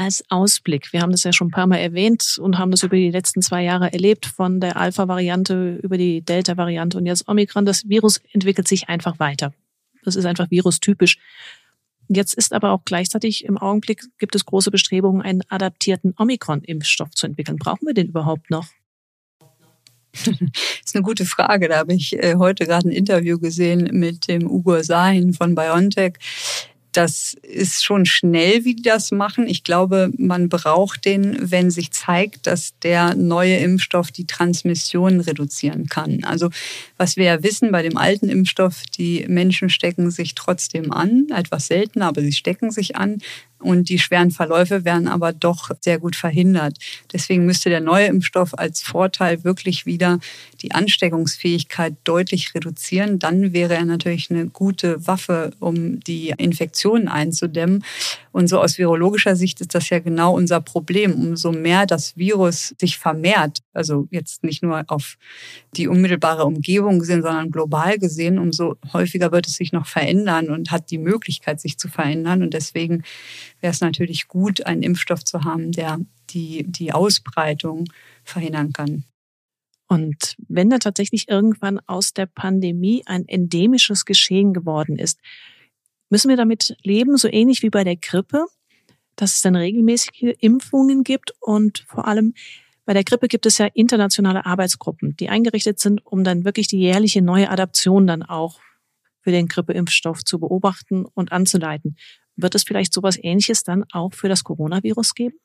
[0.01, 0.95] als Ausblick.
[0.95, 3.43] Wir haben das ja schon ein paar Mal erwähnt und haben das über die letzten
[3.43, 7.66] zwei Jahre erlebt, von der Alpha-Variante über die Delta-Variante und jetzt Omikron.
[7.66, 9.53] Das Virus entwickelt sich einfach weiter.
[10.03, 11.18] Das ist einfach virustypisch.
[12.13, 17.29] Jetzt ist aber auch gleichzeitig im Augenblick gibt es große Bestrebungen, einen adaptierten Omikron-Impfstoff zu
[17.29, 17.57] entwickeln.
[17.57, 18.67] Brauchen wir den überhaupt noch?
[20.11, 20.27] Das
[20.85, 21.69] ist eine gute Frage.
[21.69, 26.15] Da habe ich äh, heute gerade ein Interview gesehen mit dem Ugo Sahin von BioNTech
[26.93, 29.47] das ist schon schnell, wie die das machen.
[29.47, 35.86] Ich glaube, man braucht den, wenn sich zeigt, dass der neue Impfstoff die Transmission reduzieren
[35.86, 36.24] kann.
[36.24, 36.51] Also
[36.97, 41.68] was wir ja wissen bei dem alten Impfstoff, die Menschen stecken sich trotzdem an, etwas
[41.68, 43.18] seltener, aber sie stecken sich an.
[43.61, 46.79] Und die schweren Verläufe werden aber doch sehr gut verhindert.
[47.13, 50.19] Deswegen müsste der neue Impfstoff als Vorteil wirklich wieder
[50.63, 53.19] die Ansteckungsfähigkeit deutlich reduzieren.
[53.19, 57.85] Dann wäre er natürlich eine gute Waffe, um die Infektionen einzudämmen.
[58.33, 61.15] Und so aus virologischer Sicht ist das ja genau unser Problem.
[61.15, 65.19] Umso mehr das Virus sich vermehrt, also jetzt nicht nur auf
[65.77, 70.71] die unmittelbare Umgebung gesehen, sondern global gesehen, umso häufiger wird es sich noch verändern und
[70.71, 72.43] hat die Möglichkeit, sich zu verändern.
[72.43, 73.03] Und deswegen
[73.61, 75.99] wäre es natürlich gut, einen Impfstoff zu haben, der
[76.31, 77.85] die, die Ausbreitung
[78.25, 79.05] verhindern kann.
[79.89, 85.19] Und wenn da tatsächlich irgendwann aus der Pandemie ein endemisches Geschehen geworden ist,
[86.11, 88.47] müssen wir damit leben, so ähnlich wie bei der Grippe,
[89.17, 92.35] dass es dann regelmäßige Impfungen gibt und vor allem
[92.85, 96.79] bei der Grippe gibt es ja internationale Arbeitsgruppen, die eingerichtet sind, um dann wirklich die
[96.79, 98.61] jährliche neue Adaption dann auch
[99.21, 101.97] für den Grippeimpfstoff zu beobachten und anzuleiten.
[102.43, 105.36] Wird es vielleicht sowas Ähnliches dann auch für das Coronavirus geben?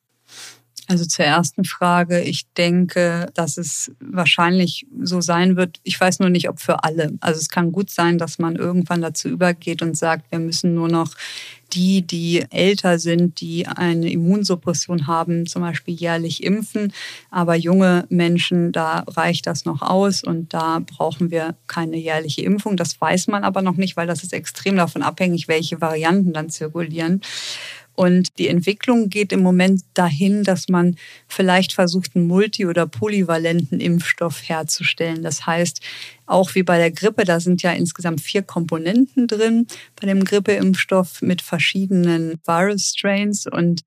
[0.88, 2.22] Also zur ersten Frage.
[2.22, 5.80] Ich denke, dass es wahrscheinlich so sein wird.
[5.84, 7.14] Ich weiß nur nicht, ob für alle.
[7.22, 10.88] Also es kann gut sein, dass man irgendwann dazu übergeht und sagt, wir müssen nur
[10.88, 11.16] noch
[11.74, 16.94] die, die älter sind, die eine Immunsuppression haben, zum Beispiel jährlich impfen.
[17.32, 22.78] Aber junge Menschen, da reicht das noch aus und da brauchen wir keine jährliche Impfung.
[22.78, 26.50] Das weiß man aber noch nicht, weil das ist extrem davon abhängig, welche Varianten dann
[26.50, 27.22] zirkulieren.
[27.96, 30.98] Und die Entwicklung geht im Moment dahin, dass man
[31.28, 35.24] vielleicht versucht, einen multi- oder polyvalenten Impfstoff herzustellen.
[35.24, 35.80] Das heißt,
[36.26, 39.68] auch wie bei der Grippe, da sind ja insgesamt vier Komponenten drin
[40.00, 43.46] bei dem Grippeimpfstoff mit verschiedenen Virus-Strains.
[43.48, 43.82] Und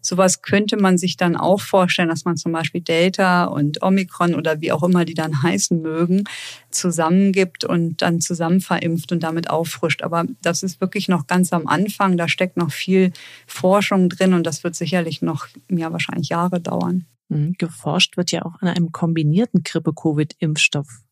[0.00, 4.60] sowas könnte man sich dann auch vorstellen, dass man zum Beispiel Delta und Omikron oder
[4.60, 6.24] wie auch immer die dann heißen mögen,
[6.70, 10.02] zusammengibt und dann zusammen verimpft und damit auffrischt.
[10.02, 12.16] Aber das ist wirklich noch ganz am Anfang.
[12.16, 13.12] Da steckt noch viel
[13.46, 17.06] Forschung drin und das wird sicherlich noch, ja, wahrscheinlich Jahre dauern.
[17.28, 21.03] Mhm, geforscht wird ja auch an einem kombinierten Grippe-Covid-Impfstoff.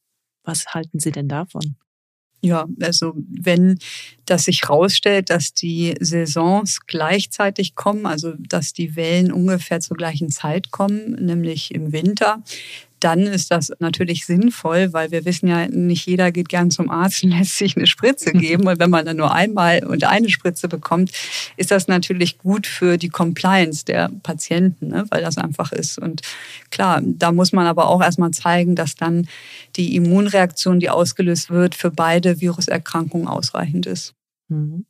[0.44, 1.76] Was halten Sie denn davon?
[2.44, 3.78] Ja, also wenn
[4.26, 10.28] das sich herausstellt, dass die Saisons gleichzeitig kommen, also dass die Wellen ungefähr zur gleichen
[10.28, 12.42] Zeit kommen, nämlich im Winter,
[13.02, 17.24] dann ist das natürlich sinnvoll, weil wir wissen ja, nicht jeder geht gern zum Arzt
[17.24, 18.66] und lässt sich eine Spritze geben.
[18.66, 21.10] Und wenn man dann nur einmal und eine Spritze bekommt,
[21.56, 25.04] ist das natürlich gut für die Compliance der Patienten, ne?
[25.10, 25.98] weil das einfach ist.
[25.98, 26.22] Und
[26.70, 29.26] klar, da muss man aber auch erstmal zeigen, dass dann
[29.76, 34.14] die Immunreaktion, die ausgelöst wird, für beide Viruserkrankungen ausreichend ist.
[34.48, 34.86] Mhm.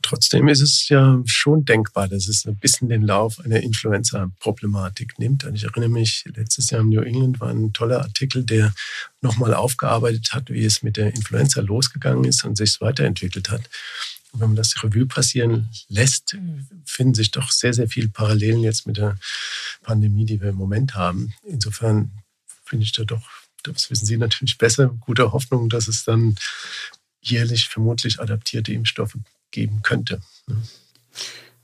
[0.00, 5.44] Trotzdem ist es ja schon denkbar, dass es ein bisschen den Lauf einer Influenza-Problematik nimmt.
[5.44, 8.74] Und ich erinnere mich, letztes Jahr im New England war ein toller Artikel, der
[9.20, 13.68] nochmal aufgearbeitet hat, wie es mit der Influenza losgegangen ist und sich weiterentwickelt hat.
[14.32, 16.36] Und wenn man das Revue passieren lässt,
[16.86, 19.18] finden sich doch sehr, sehr viele Parallelen jetzt mit der
[19.82, 21.34] Pandemie, die wir im Moment haben.
[21.42, 22.10] Insofern
[22.64, 23.28] finde ich da doch,
[23.62, 26.36] das wissen Sie natürlich besser, gute Hoffnung, dass es dann
[27.20, 29.16] jährlich vermutlich adaptierte Impfstoffe
[29.54, 30.20] geben könnte.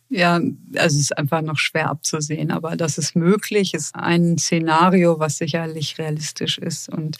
[0.09, 5.19] Ja, also es ist einfach noch schwer abzusehen, aber das ist möglich, ist ein Szenario,
[5.21, 6.89] was sicherlich realistisch ist.
[6.89, 7.19] Und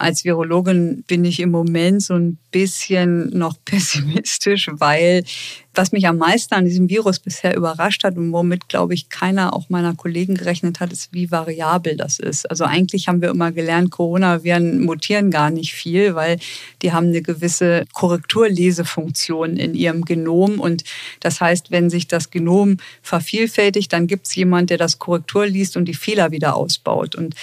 [0.00, 5.24] als Virologin bin ich im Moment so ein bisschen noch pessimistisch, weil
[5.72, 9.54] was mich am meisten an diesem Virus bisher überrascht hat und womit, glaube ich, keiner
[9.54, 12.50] auch meiner Kollegen gerechnet hat, ist, wie variabel das ist.
[12.50, 16.38] Also eigentlich haben wir immer gelernt, Coronaviren mutieren gar nicht viel, weil
[16.82, 20.58] die haben eine gewisse Korrekturlesefunktion in ihrem Genom.
[20.58, 20.82] Und
[21.20, 25.76] das heißt, wenn sich das Genom vervielfältigt, dann gibt es jemand, der das Korrektur liest
[25.76, 27.14] und die Fehler wieder ausbaut.
[27.14, 27.36] Und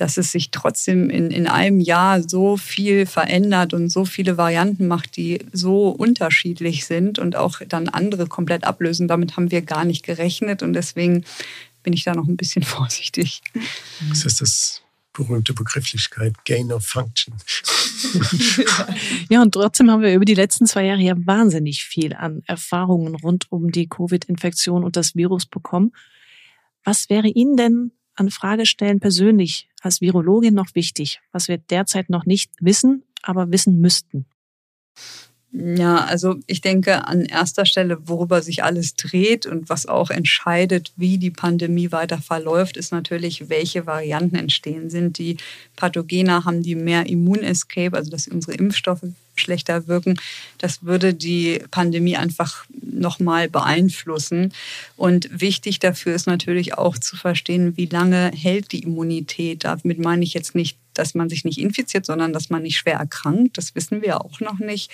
[0.00, 4.86] dass es sich trotzdem in, in einem Jahr so viel verändert und so viele Varianten
[4.86, 9.08] macht, die so unterschiedlich sind und auch dann andere komplett ablösen.
[9.08, 11.24] Damit haben wir gar nicht gerechnet und deswegen
[11.82, 13.42] bin ich da noch ein bisschen vorsichtig.
[14.08, 14.82] Das ist das
[15.12, 17.34] berühmte Begrifflichkeit Gain of Function.
[19.28, 23.16] ja, und trotzdem haben wir über die letzten zwei Jahre ja wahnsinnig viel an Erfahrungen
[23.16, 25.92] rund um die Covid-Infektion und das Virus bekommen.
[26.84, 32.26] Was wäre Ihnen denn an Fragestellen persönlich als Virologin noch wichtig, was wir derzeit noch
[32.26, 34.26] nicht wissen, aber wissen müssten?
[35.52, 40.92] Ja, also ich denke an erster Stelle, worüber sich alles dreht und was auch entscheidet,
[40.96, 44.90] wie die Pandemie weiter verläuft, ist natürlich, welche Varianten entstehen.
[44.90, 45.38] Sind die
[45.74, 49.02] pathogener, haben die mehr Immunescape, also dass unsere Impfstoffe
[49.34, 50.18] schlechter wirken.
[50.58, 54.52] Das würde die Pandemie einfach nochmal beeinflussen.
[54.96, 59.64] Und wichtig dafür ist natürlich auch zu verstehen, wie lange hält die Immunität.
[59.64, 62.98] Damit meine ich jetzt nicht dass man sich nicht infiziert, sondern dass man nicht schwer
[62.98, 63.56] erkrankt.
[63.56, 64.90] Das wissen wir auch noch nicht.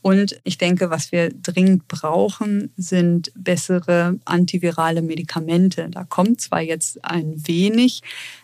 [0.00, 5.88] Und ich denke, was wir dringend brauchen, sind bessere antivirale Medikamente.
[5.90, 8.02] Da kommt zwar jetzt ein wenig,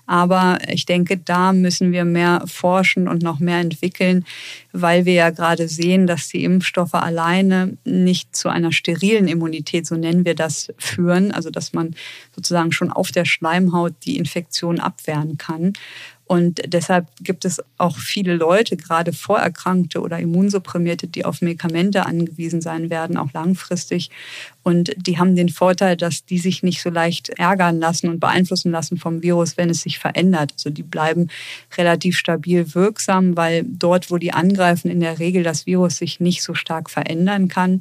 [0.09, 4.25] aber ich denke, da müssen wir mehr forschen und noch mehr entwickeln,
[4.73, 9.97] weil wir ja gerade sehen, dass die Impfstoffe alleine nicht zu einer sterilen Immunität, so
[9.97, 11.31] nennen wir das, führen.
[11.31, 11.95] Also dass man
[12.35, 15.75] sozusagen schon auf der Schleimhaut die Infektion abwehren kann.
[16.29, 22.61] Und deshalb gibt es auch viele Leute, gerade Vorerkrankte oder Immunsupprimierte, die auf Medikamente angewiesen
[22.61, 24.11] sein werden, auch langfristig.
[24.63, 28.71] Und die haben den Vorteil, dass die sich nicht so leicht ärgern lassen und beeinflussen
[28.71, 30.53] lassen vom Virus, wenn es sich verändert.
[30.53, 31.29] Also die bleiben
[31.79, 36.43] relativ stabil wirksam, weil dort, wo die angreifen, in der Regel das Virus sich nicht
[36.43, 37.79] so stark verändern kann.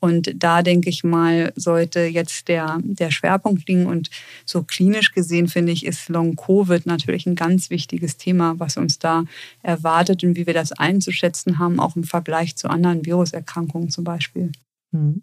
[0.00, 3.86] Und da denke ich mal, sollte jetzt der, der Schwerpunkt liegen.
[3.86, 4.10] Und
[4.46, 9.24] so klinisch gesehen finde ich, ist Long-Covid natürlich ein ganz wichtiges Thema, was uns da
[9.62, 14.50] erwartet und wie wir das einzuschätzen haben, auch im Vergleich zu anderen Viruserkrankungen zum Beispiel.
[14.90, 15.22] Mhm.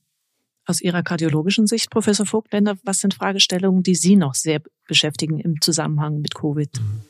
[0.66, 5.60] Aus Ihrer kardiologischen Sicht, Professor Vogtländer, was sind Fragestellungen, die Sie noch sehr beschäftigen im
[5.62, 6.70] Zusammenhang mit Covid?
[6.80, 7.02] Mhm.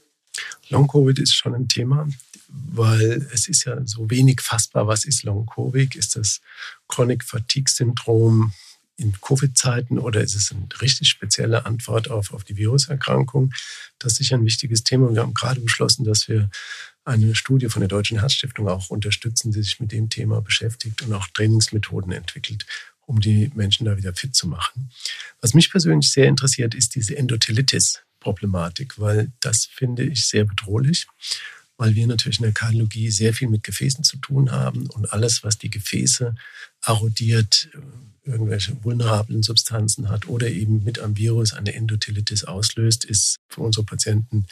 [0.70, 2.08] Long-Covid ist schon ein Thema,
[2.48, 4.88] weil es ist ja so wenig fassbar.
[4.88, 5.96] Was ist Long-Covid?
[5.96, 6.42] Ist das
[6.88, 8.54] Chronic Fatigue-Syndrom
[8.98, 13.54] in Covid-Zeiten oder ist es eine richtig spezielle Antwort auf, auf die Viruserkrankung?
[14.00, 15.08] Das ist sicher ein wichtiges Thema.
[15.08, 16.50] Und wir haben gerade beschlossen, dass wir
[17.06, 21.14] eine Studie von der Deutschen Herzstiftung auch unterstützen, die sich mit dem Thema beschäftigt und
[21.14, 22.66] auch Trainingsmethoden entwickelt,
[23.06, 24.90] um die Menschen da wieder fit zu machen.
[25.42, 28.02] Was mich persönlich sehr interessiert, ist diese Endothelitis.
[28.20, 31.08] Problematik, weil das finde ich sehr bedrohlich,
[31.78, 35.44] weil wir natürlich in der Kardiologie sehr viel mit Gefäßen zu tun haben und alles,
[35.44, 36.36] was die Gefäße
[36.86, 43.38] erodiert, äh, irgendwelche vulnerablen Substanzen hat oder eben mit einem Virus eine Endothelitis auslöst, ist
[43.48, 44.46] für unsere Patienten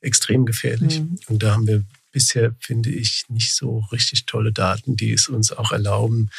[0.00, 1.00] extrem gefährlich.
[1.00, 1.18] Mhm.
[1.26, 5.52] Und da haben wir bisher, finde ich, nicht so richtig tolle Daten, die es uns
[5.52, 6.30] auch erlauben,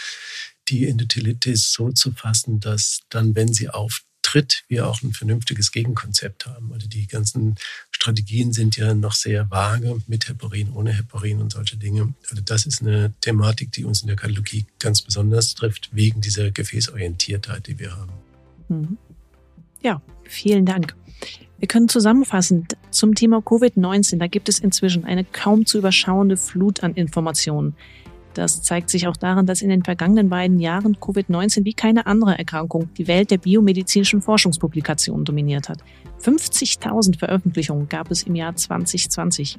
[0.69, 5.71] die Endothelitis so zu fassen, dass dann, wenn sie auf tritt, wir auch ein vernünftiges
[5.71, 6.71] Gegenkonzept haben.
[6.73, 7.55] Also die ganzen
[7.91, 12.13] Strategien sind ja noch sehr vage mit Heparin, ohne Heparin und solche Dinge.
[12.29, 16.51] Also das ist eine Thematik, die uns in der Kardiologie ganz besonders trifft, wegen dieser
[16.51, 18.11] Gefäßorientiertheit, die wir haben.
[18.67, 18.97] Mhm.
[19.81, 20.95] Ja, vielen Dank.
[21.59, 24.17] Wir können zusammenfassen zum Thema Covid-19.
[24.17, 27.75] Da gibt es inzwischen eine kaum zu überschauende Flut an Informationen.
[28.33, 32.37] Das zeigt sich auch daran, dass in den vergangenen beiden Jahren Covid-19 wie keine andere
[32.37, 35.79] Erkrankung die Welt der biomedizinischen Forschungspublikationen dominiert hat.
[36.21, 39.57] 50.000 Veröffentlichungen gab es im Jahr 2020.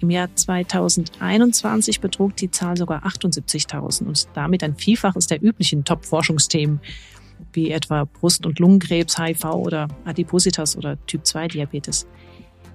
[0.00, 6.80] Im Jahr 2021 betrug die Zahl sogar 78.000 und damit ein Vielfaches der üblichen Top-Forschungsthemen
[7.52, 12.06] wie etwa Brust- und Lungenkrebs, HIV oder Adipositas oder Typ-2-Diabetes.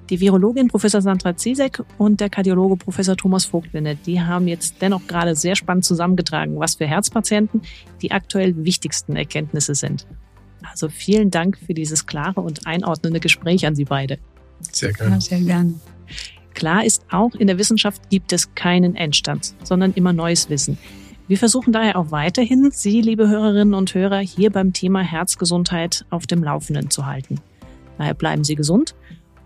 [0.10, 5.06] Die Virologin Professor Sandra Zizek und der Kardiologe Professor Thomas Vogtwinde, die haben jetzt dennoch
[5.06, 7.62] gerade sehr spannend zusammengetragen, was für Herzpatienten
[8.02, 10.08] die aktuell wichtigsten Erkenntnisse sind.
[10.64, 14.18] Also vielen Dank für dieses klare und einordnende Gespräch an Sie beide.
[14.72, 15.16] Sehr gerne.
[15.16, 15.74] Ja, sehr gerne.
[16.54, 20.78] Klar ist, auch in der Wissenschaft gibt es keinen Endstand, sondern immer neues Wissen.
[21.28, 26.26] Wir versuchen daher auch weiterhin, Sie, liebe Hörerinnen und Hörer, hier beim Thema Herzgesundheit auf
[26.26, 27.42] dem Laufenden zu halten.
[27.98, 28.96] Daher bleiben Sie gesund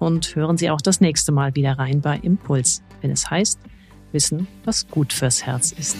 [0.01, 3.59] und hören Sie auch das nächste Mal wieder rein bei Impuls, wenn es heißt,
[4.11, 5.95] Wissen, was gut fürs Herz ist.